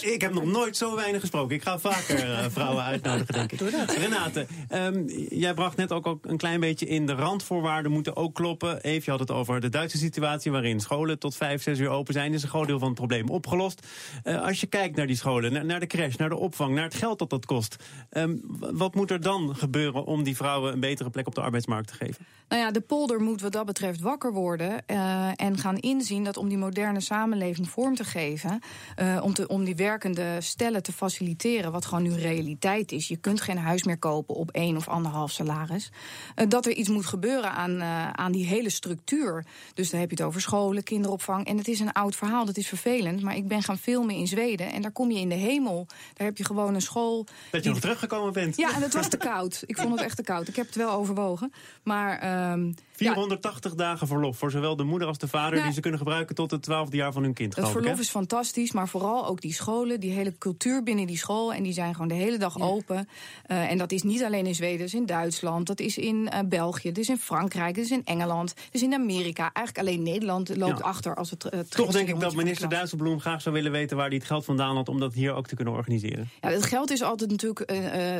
Ik 0.00 0.20
heb 0.20 0.32
nog 0.32 0.44
nooit 0.44 0.76
zo 0.76 0.94
weinig 0.94 1.20
gesproken. 1.20 1.56
Ik 1.56 1.62
ga 1.62 1.78
vaker 1.78 2.28
uh, 2.28 2.44
vrouwen 2.50 2.84
uitnodigen, 2.84 3.34
denk 3.34 3.52
ik. 3.52 3.58
Doe 3.58 3.70
dat. 3.70 3.92
Renate, 3.92 4.46
um, 4.72 5.08
jij 5.28 5.54
bracht 5.54 5.76
net 5.76 5.92
ook, 5.92 6.06
ook 6.06 6.26
een 6.26 6.36
klein 6.36 6.60
beetje 6.60 6.86
in 6.86 7.06
de 7.06 7.14
randvoorwaarden 7.14 7.92
moeten 7.92 8.16
ook 8.16 8.34
kloppen. 8.34 8.82
Even 8.82 9.10
had 9.10 9.20
het 9.20 9.30
over 9.30 9.60
de 9.60 9.68
Duitse 9.68 9.98
situatie 9.98 10.50
waarin 10.50 10.80
scholen 10.80 11.18
tot 11.18 11.36
vijf, 11.36 11.62
zes 11.62 11.78
uur 11.78 11.88
open 11.88 12.12
zijn. 12.12 12.34
Is 12.34 12.42
een 12.42 12.48
groot 12.48 12.66
deel 12.66 12.78
van 12.78 12.88
het 12.88 12.96
probleem 12.96 13.28
opgelost. 13.28 13.86
Uh, 14.24 14.47
als 14.48 14.60
je 14.60 14.66
kijkt 14.66 14.96
naar 14.96 15.06
die 15.06 15.16
scholen, 15.16 15.66
naar, 15.66 15.80
de 15.80 15.86
crash, 15.86 16.16
naar 16.16 16.28
de 16.28 16.36
opvang, 16.36 16.74
naar 16.74 16.84
het 16.84 16.94
geld 16.94 17.18
dat 17.18 17.30
dat 17.30 17.46
kost. 17.46 17.76
Um, 18.12 18.40
wat 18.58 18.94
moet 18.94 19.10
er 19.10 19.20
dan 19.20 19.56
gebeuren 19.56 20.04
om 20.04 20.22
die 20.22 20.36
vrouwen 20.36 20.72
een 20.72 20.80
betere 20.80 21.10
plek 21.10 21.26
op 21.26 21.34
de 21.34 21.40
arbeidsmarkt 21.40 21.88
te 21.88 21.94
geven? 21.94 22.26
Nou 22.48 22.62
ja, 22.62 22.70
de 22.70 22.80
polder 22.80 23.20
moet 23.20 23.40
wat 23.40 23.52
dat 23.52 23.66
betreft 23.66 24.00
wakker 24.00 24.32
worden 24.32 24.82
uh, 24.86 25.30
en 25.36 25.58
gaan 25.58 25.76
inzien 25.76 26.24
dat 26.24 26.36
om 26.36 26.48
die 26.48 26.58
moderne 26.58 27.00
samenleving 27.00 27.68
vorm 27.68 27.94
te 27.94 28.04
geven, 28.04 28.60
uh, 29.00 29.20
om, 29.22 29.32
te, 29.32 29.48
om 29.48 29.64
die 29.64 29.76
werkende 29.76 30.36
stellen 30.40 30.82
te 30.82 30.92
faciliteren, 30.92 31.72
wat 31.72 31.84
gewoon 31.84 32.02
nu 32.02 32.12
realiteit 32.12 32.92
is. 32.92 33.08
Je 33.08 33.16
kunt 33.16 33.40
geen 33.40 33.58
huis 33.58 33.84
meer 33.84 33.98
kopen 33.98 34.34
op 34.34 34.50
één 34.50 34.76
of 34.76 34.88
anderhalf 34.88 35.30
salaris. 35.30 35.90
Uh, 36.36 36.48
dat 36.48 36.66
er 36.66 36.72
iets 36.72 36.88
moet 36.88 37.06
gebeuren 37.06 37.50
aan, 37.50 37.82
aan 38.16 38.32
die 38.32 38.46
hele 38.46 38.70
structuur. 38.70 39.44
Dus 39.74 39.90
dan 39.90 40.00
heb 40.00 40.10
je 40.10 40.16
het 40.16 40.24
over 40.26 40.40
scholen, 40.40 40.82
kinderopvang. 40.82 41.46
En 41.46 41.56
het 41.56 41.68
is 41.68 41.80
een 41.80 41.92
oud 41.92 42.16
verhaal, 42.16 42.44
dat 42.44 42.56
is 42.56 42.68
vervelend. 42.68 43.22
Maar 43.22 43.36
ik 43.36 43.48
ben 43.48 43.62
gaan 43.62 43.78
filmen 43.78 44.14
in 44.14 44.26
Zweden 44.28 44.72
en 44.72 44.82
daar 44.82 44.90
kom 44.90 45.10
je 45.10 45.20
in 45.20 45.28
de 45.28 45.34
hemel. 45.34 45.86
Daar 46.14 46.26
heb 46.26 46.36
je 46.36 46.44
gewoon 46.44 46.74
een 46.74 46.82
school. 46.82 47.26
Dat 47.50 47.64
je 47.64 47.70
nog 47.70 47.80
teruggekomen 47.80 48.32
bent. 48.32 48.56
Ja, 48.56 48.74
en 48.74 48.82
het 48.82 48.94
was 48.94 49.08
te 49.08 49.16
koud. 49.16 49.62
Ik 49.66 49.76
vond 49.76 49.90
het 49.90 50.00
echt 50.00 50.16
te 50.16 50.22
koud. 50.22 50.48
Ik 50.48 50.56
heb 50.56 50.66
het 50.66 50.74
wel 50.74 50.90
overwogen. 50.90 51.52
Maar. 51.82 52.50
Um, 52.52 52.74
480 52.98 53.70
ja. 53.70 53.76
dagen 53.76 54.06
verlof 54.06 54.38
voor 54.38 54.50
zowel 54.50 54.76
de 54.76 54.84
moeder 54.84 55.08
als 55.08 55.18
de 55.18 55.28
vader... 55.28 55.52
Nou, 55.52 55.64
die 55.64 55.72
ze 55.72 55.80
kunnen 55.80 55.98
gebruiken 55.98 56.34
tot 56.34 56.50
het 56.50 56.62
twaalfde 56.62 56.96
jaar 56.96 57.12
van 57.12 57.22
hun 57.22 57.32
kind. 57.32 57.56
Het 57.56 57.68
verlof 57.68 57.92
ik, 57.92 57.98
is 57.98 58.08
fantastisch, 58.08 58.72
maar 58.72 58.88
vooral 58.88 59.26
ook 59.26 59.40
die 59.40 59.52
scholen... 59.52 60.00
die 60.00 60.12
hele 60.12 60.38
cultuur 60.38 60.82
binnen 60.82 61.06
die 61.06 61.16
school. 61.18 61.52
En 61.52 61.62
die 61.62 61.72
zijn 61.72 61.92
gewoon 61.92 62.08
de 62.08 62.14
hele 62.14 62.38
dag 62.38 62.58
ja. 62.58 62.64
open. 62.64 63.08
Uh, 63.46 63.70
en 63.70 63.78
dat 63.78 63.92
is 63.92 64.02
niet 64.02 64.22
alleen 64.22 64.46
in 64.46 64.54
Zweden, 64.54 64.78
dat 64.78 64.86
is 64.86 64.94
in 64.94 65.06
Duitsland... 65.06 65.66
dat 65.66 65.80
is 65.80 65.98
in 65.98 66.30
uh, 66.34 66.38
België, 66.46 66.88
dat 66.88 66.98
is 66.98 67.08
in 67.08 67.18
Frankrijk, 67.18 67.74
dat 67.74 67.84
is 67.84 67.90
in 67.90 68.04
Engeland... 68.04 68.54
dat 68.54 68.66
is 68.70 68.82
in 68.82 68.94
Amerika. 68.94 69.50
Eigenlijk 69.52 69.88
alleen 69.88 70.02
Nederland 70.02 70.56
loopt 70.56 70.78
ja. 70.78 70.84
achter 70.84 71.16
als 71.16 71.30
het 71.30 71.44
uh, 71.54 71.60
Toch 71.60 71.92
denk 71.92 72.08
ik 72.08 72.20
dat 72.20 72.34
minister 72.34 72.68
Dijsselbloem 72.68 73.20
graag 73.20 73.42
zou 73.42 73.54
willen 73.54 73.72
weten... 73.72 73.96
waar 73.96 74.06
hij 74.06 74.16
het 74.16 74.26
geld 74.26 74.44
vandaan 74.44 74.76
had 74.76 74.88
om 74.88 75.00
dat 75.00 75.14
hier 75.14 75.34
ook 75.34 75.46
te 75.46 75.54
kunnen 75.54 75.74
organiseren. 75.74 76.28
Ja, 76.40 76.48
het 76.48 76.66
geld 76.66 76.90
is 76.90 77.02
altijd 77.02 77.30
natuurlijk 77.30 77.66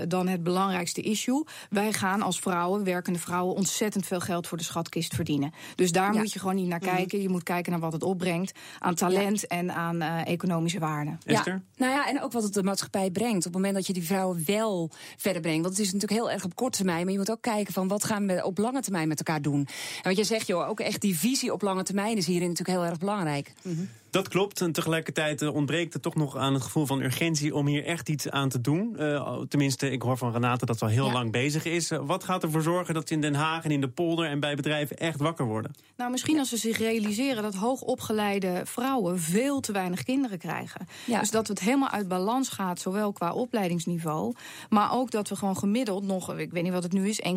dan 0.08 0.28
het 0.28 0.42
belangrijkste 0.42 1.00
issue. 1.00 1.44
Wij 1.70 1.92
gaan 1.92 2.22
als 2.22 2.38
vrouwen, 2.38 2.84
werkende 2.84 3.18
vrouwen... 3.18 3.54
ontzettend 3.56 4.06
veel 4.06 4.20
geld 4.20 4.46
voor 4.46 4.58
de 4.58 4.64
schatkist 4.68 5.14
verdienen. 5.14 5.52
Dus 5.74 5.92
daar 5.92 6.12
ja. 6.12 6.18
moet 6.18 6.32
je 6.32 6.38
gewoon 6.38 6.54
niet 6.54 6.68
naar 6.68 6.78
kijken. 6.78 7.02
Mm 7.02 7.08
-hmm. 7.10 7.20
Je 7.20 7.28
moet 7.28 7.42
kijken 7.42 7.72
naar 7.72 7.80
wat 7.80 7.92
het 7.92 8.02
opbrengt 8.02 8.52
aan 8.78 8.94
talent 8.94 9.40
ja. 9.40 9.46
en 9.48 9.72
aan 9.72 10.02
uh, 10.02 10.26
economische 10.26 10.78
waarde. 10.78 11.16
Ja. 11.24 11.44
Nou 11.76 11.92
ja, 11.92 12.08
en 12.08 12.22
ook 12.22 12.32
wat 12.32 12.42
het 12.42 12.54
de 12.54 12.62
maatschappij 12.62 13.10
brengt. 13.10 13.36
Op 13.36 13.42
het 13.42 13.52
moment 13.52 13.74
dat 13.74 13.86
je 13.86 13.92
die 13.92 14.04
vrouwen 14.04 14.42
wel 14.46 14.90
verder 15.16 15.42
brengt. 15.42 15.62
Want 15.62 15.76
het 15.76 15.86
is 15.86 15.92
natuurlijk 15.92 16.20
heel 16.20 16.30
erg 16.30 16.44
op 16.44 16.54
korte 16.54 16.76
termijn. 16.76 17.02
Maar 17.02 17.12
je 17.12 17.18
moet 17.18 17.30
ook 17.30 17.42
kijken 17.42 17.72
van 17.72 17.88
wat 17.88 18.04
gaan 18.04 18.26
we 18.26 18.44
op 18.44 18.58
lange 18.58 18.80
termijn 18.80 19.08
met 19.08 19.18
elkaar 19.18 19.42
doen. 19.42 19.68
En 19.96 20.02
wat 20.02 20.16
je 20.16 20.24
zegt, 20.24 20.46
joh, 20.46 20.68
ook 20.68 20.80
echt 20.80 21.00
die 21.00 21.18
visie 21.18 21.52
op 21.52 21.62
lange 21.62 21.82
termijn 21.82 22.16
is 22.16 22.26
hierin 22.26 22.48
natuurlijk 22.48 22.78
heel 22.78 22.88
erg 22.88 22.98
belangrijk. 22.98 23.52
Mm 23.62 23.74
-hmm. 23.74 23.88
Dat 24.10 24.28
klopt. 24.28 24.60
En 24.60 24.72
tegelijkertijd 24.72 25.48
ontbreekt 25.48 25.92
het 25.92 26.02
toch 26.02 26.14
nog 26.14 26.36
aan 26.36 26.54
het 26.54 26.62
gevoel 26.62 26.86
van 26.86 27.00
urgentie 27.00 27.54
om 27.54 27.66
hier 27.66 27.84
echt 27.84 28.08
iets 28.08 28.30
aan 28.30 28.48
te 28.48 28.60
doen. 28.60 28.96
Uh, 28.98 29.40
tenminste, 29.48 29.90
ik 29.90 30.02
hoor 30.02 30.16
van 30.16 30.32
Renate 30.32 30.66
dat 30.66 30.78
ze 30.78 30.84
al 30.84 30.90
heel 30.90 31.06
ja. 31.06 31.12
lang 31.12 31.32
bezig 31.32 31.64
is. 31.64 31.90
Uh, 31.90 31.98
wat 32.02 32.24
gaat 32.24 32.42
ervoor 32.42 32.62
zorgen 32.62 32.94
dat 32.94 33.08
ze 33.08 33.14
in 33.14 33.20
Den 33.20 33.34
Haag 33.34 33.64
en 33.64 33.70
in 33.70 33.80
de 33.80 33.88
polder 33.88 34.26
en 34.26 34.40
bij 34.40 34.54
bedrijven 34.54 34.96
echt 34.96 35.20
wakker 35.20 35.44
worden? 35.44 35.74
Nou, 35.96 36.10
misschien 36.10 36.38
als 36.38 36.48
ze 36.48 36.56
zich 36.56 36.78
realiseren 36.78 37.42
dat 37.42 37.54
hoogopgeleide 37.54 38.60
vrouwen 38.64 39.20
veel 39.20 39.60
te 39.60 39.72
weinig 39.72 40.02
kinderen 40.02 40.38
krijgen. 40.38 40.88
Ja. 41.04 41.20
Dus 41.20 41.30
dat 41.30 41.48
het 41.48 41.60
helemaal 41.60 41.90
uit 41.90 42.08
balans 42.08 42.48
gaat, 42.48 42.80
zowel 42.80 43.12
qua 43.12 43.32
opleidingsniveau, 43.32 44.34
maar 44.68 44.92
ook 44.92 45.10
dat 45.10 45.28
we 45.28 45.36
gewoon 45.36 45.56
gemiddeld 45.56 46.04
nog, 46.04 46.36
ik 46.36 46.52
weet 46.52 46.62
niet 46.62 46.72
wat 46.72 46.82
het 46.82 46.92
nu 46.92 47.08
is, 47.08 47.20
1,7. 47.22 47.30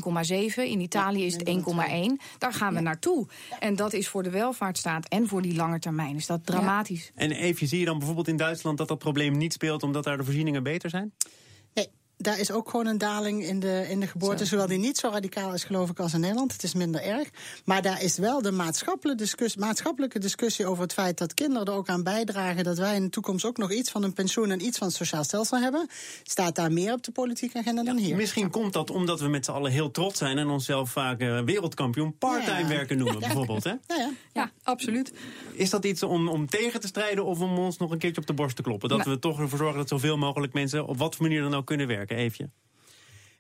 In 0.56 0.80
Italië 0.80 1.20
ja, 1.20 1.26
is 1.26 1.34
het 1.34 1.50
1,1. 1.50 2.38
Daar 2.38 2.54
gaan 2.54 2.74
we 2.74 2.80
naartoe. 2.80 3.28
En 3.60 3.76
dat 3.76 3.94
is 3.94 4.08
voor 4.08 4.24
de 4.24 4.30
welvaartsstaat 4.30 5.08
en 5.08 5.28
voor 5.28 5.42
die 5.42 5.56
lange 5.56 5.80
termijn 5.80 6.16
is 6.16 6.26
dat 6.26 6.46
dramatisch. 6.46 6.71
En 7.16 7.32
even, 7.32 7.68
zie 7.68 7.80
je 7.80 7.86
dan 7.86 7.98
bijvoorbeeld 7.98 8.28
in 8.28 8.38
Duitsland 8.38 8.78
dat 8.78 8.88
dat 8.88 8.98
probleem 8.98 9.38
niet 9.38 9.54
speelt 9.54 9.84
omdat 9.84 10.04
daar 10.04 10.18
de 10.18 10.24
voorzieningen 10.24 10.64
beter 10.64 10.90
zijn? 10.90 11.14
Daar 12.22 12.40
is 12.40 12.52
ook 12.52 12.70
gewoon 12.70 12.86
een 12.86 12.98
daling 12.98 13.44
in 13.44 13.60
de, 13.60 13.86
in 13.90 14.00
de 14.00 14.08
geboorte. 14.08 14.46
Zowel 14.46 14.68
die 14.68 14.78
niet 14.78 14.98
zo 14.98 15.10
radicaal 15.10 15.54
is, 15.54 15.64
geloof 15.64 15.90
ik, 15.90 16.00
als 16.00 16.14
in 16.14 16.20
Nederland. 16.20 16.52
Het 16.52 16.64
is 16.64 16.74
minder 16.74 17.02
erg. 17.02 17.30
Maar 17.66 17.82
daar 17.82 18.02
is 18.02 18.18
wel 18.18 18.42
de 18.42 18.52
maatschappelijke 18.52 19.24
discussie, 19.24 19.60
maatschappelijke 19.62 20.20
discussie 20.20 20.66
over 20.66 20.84
het 20.84 20.94
feit 20.94 21.18
dat 21.18 21.34
kinderen 21.34 21.68
er 21.68 21.74
ook 21.74 21.90
aan 21.90 22.04
bijdragen. 22.04 22.64
dat 22.64 22.78
wij 22.78 22.96
in 22.96 23.04
de 23.04 23.10
toekomst 23.10 23.46
ook 23.46 23.58
nog 23.58 23.72
iets 23.72 23.92
van 23.92 24.04
een 24.04 24.14
pensioen 24.14 24.52
en 24.52 24.66
iets 24.66 24.78
van 24.78 24.88
het 24.88 24.96
sociaal 24.96 25.24
stelsel 25.24 25.60
hebben. 25.60 25.88
Staat 26.24 26.56
daar 26.56 26.72
meer 26.72 26.94
op 26.94 27.04
de 27.04 27.12
politieke 27.12 27.58
agenda 27.58 27.84
dan 27.84 27.98
hier. 27.98 28.16
Misschien 28.16 28.50
komt 28.50 28.74
dat 28.74 28.90
omdat 28.90 29.20
we 29.20 29.28
met 29.28 29.46
z'n 29.46 29.52
allen 29.52 29.72
heel 29.72 29.92
trots 29.92 30.18
zijn 30.18 30.38
en 30.38 30.48
onszelf 30.48 30.92
vaak 30.92 31.22
uh, 31.22 31.42
wereldkampioen 31.42 32.18
parttime 32.18 32.60
ja. 32.60 32.68
werken 32.68 32.98
noemen, 32.98 33.20
bijvoorbeeld. 33.28 33.64
Hè? 33.64 33.70
Ja, 33.70 33.96
ja. 33.96 34.12
ja, 34.34 34.52
absoluut. 34.64 35.14
Is 35.54 35.70
dat 35.70 35.86
iets 35.86 36.04
om, 36.04 36.30
om 36.30 36.48
tegen 36.48 36.80
te 36.80 36.88
strijden 36.88 37.26
of 37.26 37.40
om 37.40 37.58
ons 37.58 37.78
nog 37.78 37.92
een 37.92 37.98
keertje 37.98 38.22
op 38.22 38.28
de 38.28 38.34
borst 38.34 38.56
te 38.56 38.62
kloppen? 38.62 38.90
Dat 38.90 38.98
nou. 38.98 39.10
we 39.10 39.20
toch 39.20 39.40
ervoor 39.40 39.58
zorgen 39.58 39.78
dat 39.78 39.88
zoveel 39.88 40.18
mogelijk 40.18 40.54
mensen 40.54 40.88
op 40.88 40.98
wat 40.98 41.16
voor 41.16 41.26
manier 41.26 41.42
dan 41.42 41.54
ook 41.54 41.66
kunnen 41.66 41.88
werken? 41.88 42.11
Eefje. 42.16 42.50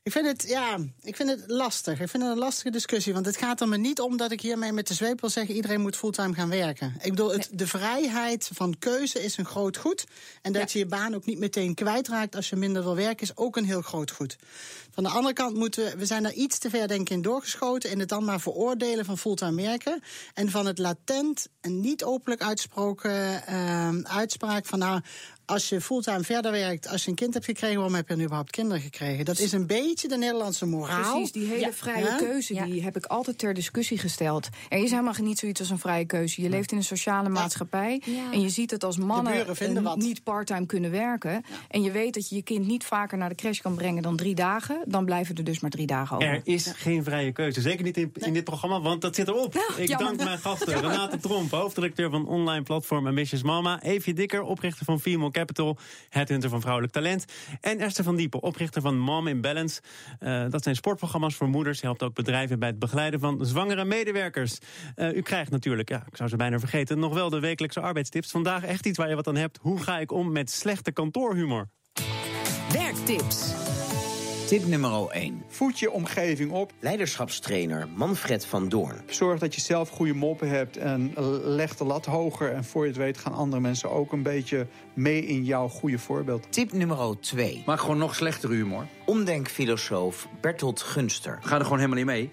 Ik 0.04 0.12
vind 0.12 0.26
het, 0.26 0.46
ja, 0.48 0.78
ik 1.02 1.16
vind 1.16 1.30
het 1.30 1.44
lastig. 1.48 2.00
Ik 2.00 2.10
vind 2.10 2.24
het 2.24 2.32
een 2.32 2.38
lastige 2.38 2.70
discussie. 2.70 3.14
Want 3.14 3.26
het 3.26 3.38
gaat 3.38 3.62
er 3.62 3.68
me 3.68 3.78
niet 3.78 4.00
om 4.00 4.18
dat 4.18 4.32
ik 4.32 4.42
hiermee 4.42 4.72
met 4.72 4.88
de 4.88 4.94
zweep 4.94 5.22
wil 5.22 5.30
zeggen... 5.30 5.56
iedereen 5.56 5.82
moet 5.82 5.96
fulltime 5.96 6.34
gaan 6.34 6.50
werken. 6.50 6.96
Ik 7.02 7.10
bedoel, 7.10 7.32
het, 7.32 7.50
de 7.52 7.68
vrijheid 7.68 8.50
van 8.54 8.76
keuze 8.80 9.24
is 9.24 9.38
een 9.38 9.46
groot 9.46 9.78
goed. 9.78 10.06
En 10.42 10.54
dat 10.54 10.72
ja. 10.72 10.80
je 10.80 10.80
je 10.80 10.86
baan 10.86 11.16
ook 11.16 11.26
niet 11.26 11.40
meteen 11.40 11.74
kwijtraakt 11.74 12.36
als 12.36 12.50
je 12.50 12.56
minder 12.56 12.84
wil 12.84 12.96
werken... 12.96 13.22
is 13.22 13.38
ook 13.38 13.58
een 13.58 13.66
heel 13.66 13.82
groot 13.82 14.12
goed. 14.12 14.38
Van 14.92 15.04
de 15.04 15.10
andere 15.10 15.34
kant 15.34 15.56
moeten 15.56 15.86
we... 15.86 15.98
we 15.98 16.06
zijn 16.06 16.24
daar 16.24 16.34
iets 16.34 16.58
te 16.58 16.70
ver 16.70 16.88
denk 16.88 17.02
ik 17.02 17.10
in 17.10 17.22
doorgeschoten... 17.22 17.90
in 17.90 18.00
het 18.00 18.10
dan 18.10 18.24
maar 18.24 18.40
veroordelen 18.40 19.06
van 19.06 19.18
fulltime 19.18 19.62
werken. 19.62 20.02
En 20.34 20.50
van 20.50 20.66
het 20.66 20.78
latent 20.78 21.48
en 21.60 21.80
niet 21.80 22.04
openlijk 22.04 22.42
uitsproken 22.42 23.44
uh, 23.50 23.90
uitspraak 24.04 24.66
van... 24.66 24.80
nou, 24.80 25.02
als 25.46 25.70
je 25.70 25.82
fulltime 25.82 26.24
verder 26.24 26.52
werkt, 26.52 26.88
als 26.88 27.04
je 27.04 27.10
een 27.10 27.16
kind 27.16 27.34
hebt 27.34 27.46
gekregen, 27.46 27.76
waarom 27.76 27.96
heb 27.96 28.08
je 28.08 28.14
dan 28.14 28.24
überhaupt 28.24 28.52
kinderen 28.52 28.82
gekregen? 28.82 29.26
Dat 29.26 29.40
is 29.40 29.52
een 29.52 29.68
beetje 29.68 30.08
de 30.08 30.18
Nederlandse 30.18 30.66
moraal. 30.66 31.12
Precies, 31.12 31.32
die 31.32 31.48
hele 31.48 31.60
ja. 31.60 31.72
vrije 31.74 32.06
ja? 32.06 32.18
keuze, 32.18 32.54
die 32.54 32.76
ja. 32.76 32.84
heb 32.84 32.96
ik 32.96 33.06
altijd 33.06 33.38
ter 33.38 33.54
discussie 33.54 33.98
gesteld. 33.98 34.50
Er 34.70 34.84
is 34.84 34.90
helemaal 34.90 35.14
niet 35.22 35.40
zoiets 35.40 35.60
als 35.60 35.70
een 35.70 35.80
vrije 35.80 36.06
keuze. 36.06 36.42
Je 36.42 36.50
leeft 36.50 36.72
in 36.72 36.78
een 36.78 36.84
sociale 36.84 37.30
maatschappij 37.30 38.02
en 38.32 38.42
je 38.42 38.50
ziet 38.50 38.72
het 38.72 38.84
als 38.84 38.98
mannen 38.98 39.46
niet 39.96 40.24
parttime 40.24 40.66
kunnen 40.66 40.92
werken. 40.92 41.44
En 41.70 41.82
je 41.82 41.92
weet 41.92 42.14
dat 42.14 42.30
je 42.30 42.36
je 42.36 42.42
kind 42.42 42.68
niet 42.68 42.84
vaker 42.84 43.18
naar 43.18 43.30
de 43.30 43.36
crash 43.36 43.60
kan 43.60 43.76
brengen 43.76 44.04
dan 44.04 44.16
drie 44.16 44.36
dagen. 44.36 44.84
Dan 44.88 45.06
blijven 45.06 45.36
er 45.36 45.44
dus 45.44 45.60
maar 45.60 45.72
drie 45.72 45.88
dagen 45.88 46.16
over. 46.16 46.28
Er 46.28 46.42
is 46.44 46.74
geen 46.76 47.04
vrije 47.04 47.32
keuze. 47.32 47.62
Zeker 47.62 47.84
niet 47.84 47.98
in, 47.98 48.12
in, 48.14 48.34
dit 48.34 48.44
programma, 48.44 48.82
want 48.82 49.02
dat 49.02 49.16
zit 49.16 49.28
erop. 49.28 49.56
ik 49.78 49.98
dank 49.98 50.24
mijn 50.24 50.40
gasten. 50.40 50.82
Renate 50.82 51.20
Tromp, 51.20 51.52
hoofddirecteur 51.52 52.10
van 52.10 52.28
online 52.28 52.64
platform 52.64 53.08
Ambitious 53.08 53.44
Mama. 53.44 53.82
Evie 53.82 54.14
Dikker, 54.14 54.42
oprichter 54.42 54.86
van 54.86 55.00
Female 55.00 55.31
Capital, 55.32 55.78
headhunter 56.10 56.50
van 56.50 56.62
vrouwelijk 56.62 56.94
talent. 56.94 57.26
En 57.62 57.80
Esther 57.80 58.04
van 58.04 58.16
Diepen, 58.16 58.44
oprichter 58.44 58.82
van 58.82 59.00
Mom 59.00 59.28
in 59.28 59.42
Balance. 59.42 59.82
Uh, 60.20 60.46
dat 60.50 60.64
zijn 60.64 60.76
sportprogramma's 60.76 61.36
voor 61.36 61.50
moeders. 61.50 61.82
Helpt 61.82 62.04
ook 62.04 62.14
bedrijven 62.14 62.60
bij 62.60 62.68
het 62.68 62.80
begeleiden 62.80 63.20
van 63.20 63.46
zwangere 63.46 63.86
medewerkers. 63.86 64.58
Uh, 64.96 65.16
u 65.16 65.22
krijgt 65.22 65.52
natuurlijk, 65.52 65.90
ja, 65.90 66.04
ik 66.08 66.16
zou 66.16 66.30
ze 66.30 66.36
bijna 66.36 66.60
vergeten, 66.60 67.00
nog 67.00 67.14
wel 67.14 67.30
de 67.30 67.40
wekelijkse 67.40 67.80
arbeidstips. 67.82 68.32
Vandaag 68.32 68.64
echt 68.64 68.86
iets 68.86 68.98
waar 68.98 69.10
je 69.10 69.16
wat 69.16 69.28
aan 69.28 69.36
hebt. 69.36 69.60
Hoe 69.62 69.80
ga 69.80 70.00
ik 70.00 70.12
om 70.12 70.32
met 70.32 70.52
slechte 70.52 70.92
kantoorhumor? 70.92 71.70
Werktips. 72.72 73.71
Tip 74.52 74.66
nummer 74.66 75.10
1. 75.10 75.44
Voed 75.48 75.80
je 75.80 75.92
omgeving 75.92 76.52
op. 76.52 76.74
Leiderschapstrainer 76.80 77.88
Manfred 77.96 78.46
van 78.46 78.70
Doorn. 78.70 79.02
Zorg 79.06 79.40
dat 79.40 79.56
je 79.56 79.62
zelf 79.62 79.90
goede 79.90 80.14
moppen 80.14 80.50
hebt 80.50 80.78
en 80.78 81.14
leg 81.44 81.76
de 81.76 81.84
lat 81.84 82.06
hoger. 82.06 82.52
En 82.52 82.64
voor 82.64 82.84
je 82.84 82.90
het 82.90 82.98
weet 82.98 83.18
gaan 83.18 83.34
andere 83.34 83.62
mensen 83.62 83.92
ook 83.92 84.12
een 84.12 84.24
beetje 84.24 84.68
mee 84.94 85.26
in 85.26 85.44
jouw 85.44 85.68
goede 85.68 86.00
voorbeeld. 86.00 86.48
Tip 86.50 86.72
nummer 86.72 87.20
2. 87.20 87.64
Maak 87.66 87.80
gewoon 87.80 87.98
nog 87.98 88.16
slechtere 88.16 88.54
humor. 88.54 88.88
Omdenkfilosoof 89.06 90.28
Bertolt 90.42 90.82
Gunster. 90.82 91.38
Ga 91.42 91.56
er 91.56 91.64
gewoon 91.64 91.80
helemaal 91.80 91.98
niet 91.98 92.06
mee. 92.06 92.32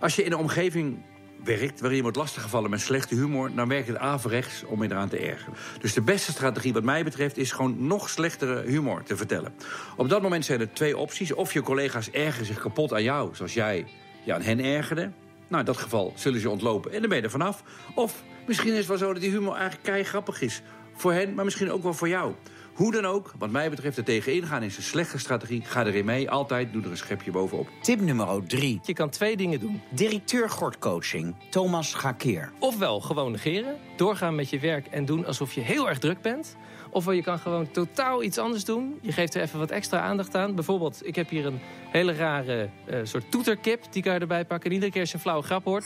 Als 0.00 0.16
je 0.16 0.24
in 0.24 0.32
een 0.32 0.38
omgeving 0.38 0.96
werkt 1.44 1.78
waarin 1.80 1.96
je 1.96 2.02
wordt 2.02 2.16
lastiggevallen 2.16 2.70
met 2.70 2.80
slechte 2.80 3.14
humor... 3.14 3.54
dan 3.54 3.68
werkt 3.68 3.88
het 3.88 3.96
averechts 3.96 4.64
om 4.64 4.82
je 4.82 4.90
eraan 4.90 5.08
te 5.08 5.18
ergeren. 5.18 5.54
Dus 5.80 5.92
de 5.92 6.00
beste 6.00 6.32
strategie 6.32 6.72
wat 6.72 6.82
mij 6.82 7.04
betreft 7.04 7.36
is 7.36 7.52
gewoon 7.52 7.86
nog 7.86 8.08
slechtere 8.08 8.62
humor 8.62 9.02
te 9.02 9.16
vertellen. 9.16 9.54
Op 9.96 10.08
dat 10.08 10.22
moment 10.22 10.44
zijn 10.44 10.60
er 10.60 10.72
twee 10.72 10.96
opties. 10.96 11.32
Of 11.32 11.52
je 11.52 11.62
collega's 11.62 12.10
ergeren 12.10 12.46
zich 12.46 12.60
kapot 12.60 12.92
aan 12.92 13.02
jou, 13.02 13.34
zoals 13.34 13.54
jij 13.54 13.86
je 14.24 14.34
aan 14.34 14.42
hen 14.42 14.64
ergerde. 14.64 15.10
Nou, 15.48 15.60
in 15.60 15.64
dat 15.64 15.76
geval 15.76 16.12
zullen 16.16 16.40
ze 16.40 16.50
ontlopen 16.50 16.92
en 16.92 17.00
dan 17.00 17.08
ben 17.08 17.18
je 17.18 17.24
er 17.24 17.30
vanaf. 17.30 17.62
Of 17.94 18.22
misschien 18.46 18.72
is 18.72 18.78
het 18.78 18.86
wel 18.86 18.98
zo 18.98 19.12
dat 19.12 19.22
die 19.22 19.30
humor 19.30 19.54
eigenlijk 19.54 19.82
kei 19.82 20.04
grappig 20.04 20.40
is. 20.40 20.62
Voor 20.94 21.12
hen, 21.12 21.34
maar 21.34 21.44
misschien 21.44 21.70
ook 21.70 21.82
wel 21.82 21.94
voor 21.94 22.08
jou. 22.08 22.34
Hoe 22.74 22.92
dan 22.92 23.04
ook, 23.04 23.32
wat 23.38 23.50
mij 23.50 23.70
betreft, 23.70 23.96
er 23.96 24.04
tegenin 24.04 24.46
gaan 24.46 24.62
is 24.62 24.76
een 24.76 24.82
slechte 24.82 25.18
strategie. 25.18 25.62
Ga 25.64 25.86
erin 25.86 26.04
mee, 26.04 26.30
altijd, 26.30 26.72
doe 26.72 26.82
er 26.82 26.90
een 26.90 26.96
schepje 26.96 27.30
bovenop. 27.30 27.68
Tip 27.80 28.00
nummer 28.00 28.46
3. 28.46 28.80
Je 28.82 28.92
kan 28.92 29.10
twee 29.10 29.36
dingen 29.36 29.60
doen. 29.60 29.82
Directeur 29.90 30.50
Gordcoaching, 30.50 31.34
Thomas 31.50 31.94
Gakeer. 31.94 32.52
Ofwel 32.58 33.00
gewoon 33.00 33.32
negeren, 33.32 33.76
doorgaan 33.96 34.34
met 34.34 34.50
je 34.50 34.58
werk 34.58 34.86
en 34.86 35.04
doen 35.04 35.26
alsof 35.26 35.52
je 35.52 35.60
heel 35.60 35.88
erg 35.88 35.98
druk 35.98 36.20
bent. 36.20 36.56
Ofwel 36.90 37.14
je 37.14 37.22
kan 37.22 37.38
gewoon 37.38 37.70
totaal 37.70 38.22
iets 38.22 38.38
anders 38.38 38.64
doen. 38.64 38.98
Je 39.02 39.12
geeft 39.12 39.34
er 39.34 39.42
even 39.42 39.58
wat 39.58 39.70
extra 39.70 40.00
aandacht 40.00 40.34
aan. 40.34 40.54
Bijvoorbeeld, 40.54 41.06
ik 41.06 41.14
heb 41.14 41.28
hier 41.28 41.46
een 41.46 41.60
hele 41.90 42.12
rare 42.12 42.68
uh, 42.90 42.98
soort 43.02 43.30
toeterkip. 43.30 43.84
Die 43.90 44.02
kan 44.02 44.14
je 44.14 44.20
erbij 44.20 44.44
pakken. 44.44 44.68
En 44.68 44.74
iedere 44.74 44.92
keer 44.92 45.00
als 45.00 45.10
je 45.10 45.16
een 45.16 45.22
flauwe 45.22 45.44
grap 45.44 45.64
hoort... 45.64 45.84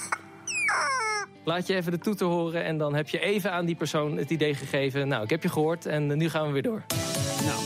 Laat 1.48 1.66
je 1.66 1.74
even 1.74 1.92
de 1.92 1.98
toeter 1.98 2.26
horen 2.26 2.64
en 2.64 2.78
dan 2.78 2.94
heb 2.94 3.08
je 3.08 3.18
even 3.18 3.52
aan 3.52 3.66
die 3.66 3.74
persoon 3.74 4.16
het 4.16 4.30
idee 4.30 4.54
gegeven... 4.54 5.08
nou, 5.08 5.22
ik 5.22 5.30
heb 5.30 5.42
je 5.42 5.48
gehoord 5.48 5.86
en 5.86 6.16
nu 6.16 6.28
gaan 6.28 6.46
we 6.46 6.52
weer 6.52 6.62
door. 6.62 6.84
Nou, 7.44 7.60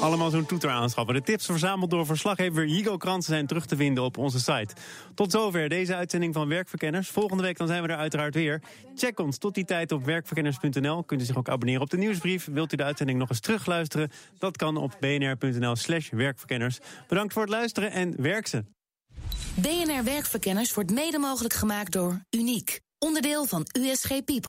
allemaal 0.00 0.30
zo'n 0.30 0.46
toeter 0.46 0.70
aanschaffen. 0.70 1.14
De 1.14 1.22
tips 1.22 1.46
verzameld 1.46 1.90
door 1.90 2.06
verslaggever 2.06 2.64
Higo 2.64 2.96
Kransen 2.96 3.32
zijn 3.32 3.46
terug 3.46 3.66
te 3.66 3.76
vinden 3.76 4.04
op 4.04 4.18
onze 4.18 4.38
site. 4.38 4.74
Tot 5.14 5.32
zover 5.32 5.68
deze 5.68 5.94
uitzending 5.94 6.34
van 6.34 6.48
Werkverkenners. 6.48 7.08
Volgende 7.08 7.42
week 7.42 7.58
dan 7.58 7.66
zijn 7.66 7.82
we 7.82 7.88
er 7.88 7.96
uiteraard 7.96 8.34
weer. 8.34 8.62
Check 8.94 9.20
ons 9.20 9.38
tot 9.38 9.54
die 9.54 9.64
tijd 9.64 9.92
op 9.92 10.04
werkverkenners.nl. 10.04 11.04
Kunt 11.04 11.20
u 11.20 11.24
zich 11.24 11.36
ook 11.36 11.48
abonneren 11.48 11.82
op 11.82 11.90
de 11.90 11.98
nieuwsbrief. 11.98 12.48
Wilt 12.52 12.72
u 12.72 12.76
de 12.76 12.84
uitzending 12.84 13.18
nog 13.18 13.28
eens 13.28 13.40
terugluisteren? 13.40 14.10
Dat 14.38 14.56
kan 14.56 14.76
op 14.76 14.96
bnr.nl 15.00 15.76
slash 15.76 16.10
werkverkenners. 16.10 16.78
Bedankt 17.08 17.32
voor 17.32 17.42
het 17.42 17.50
luisteren 17.50 17.90
en 17.90 18.22
werk 18.22 18.46
ze! 18.46 18.64
BNR 19.54 20.04
Werkverkenners 20.04 20.74
wordt 20.74 20.90
mede 20.90 21.18
mogelijk 21.18 21.54
gemaakt 21.54 21.92
door 21.92 22.20
Uniek. 22.30 22.84
Onderdeel 23.06 23.44
van 23.44 23.66
USG 23.80 24.24
Piep. 24.24 24.44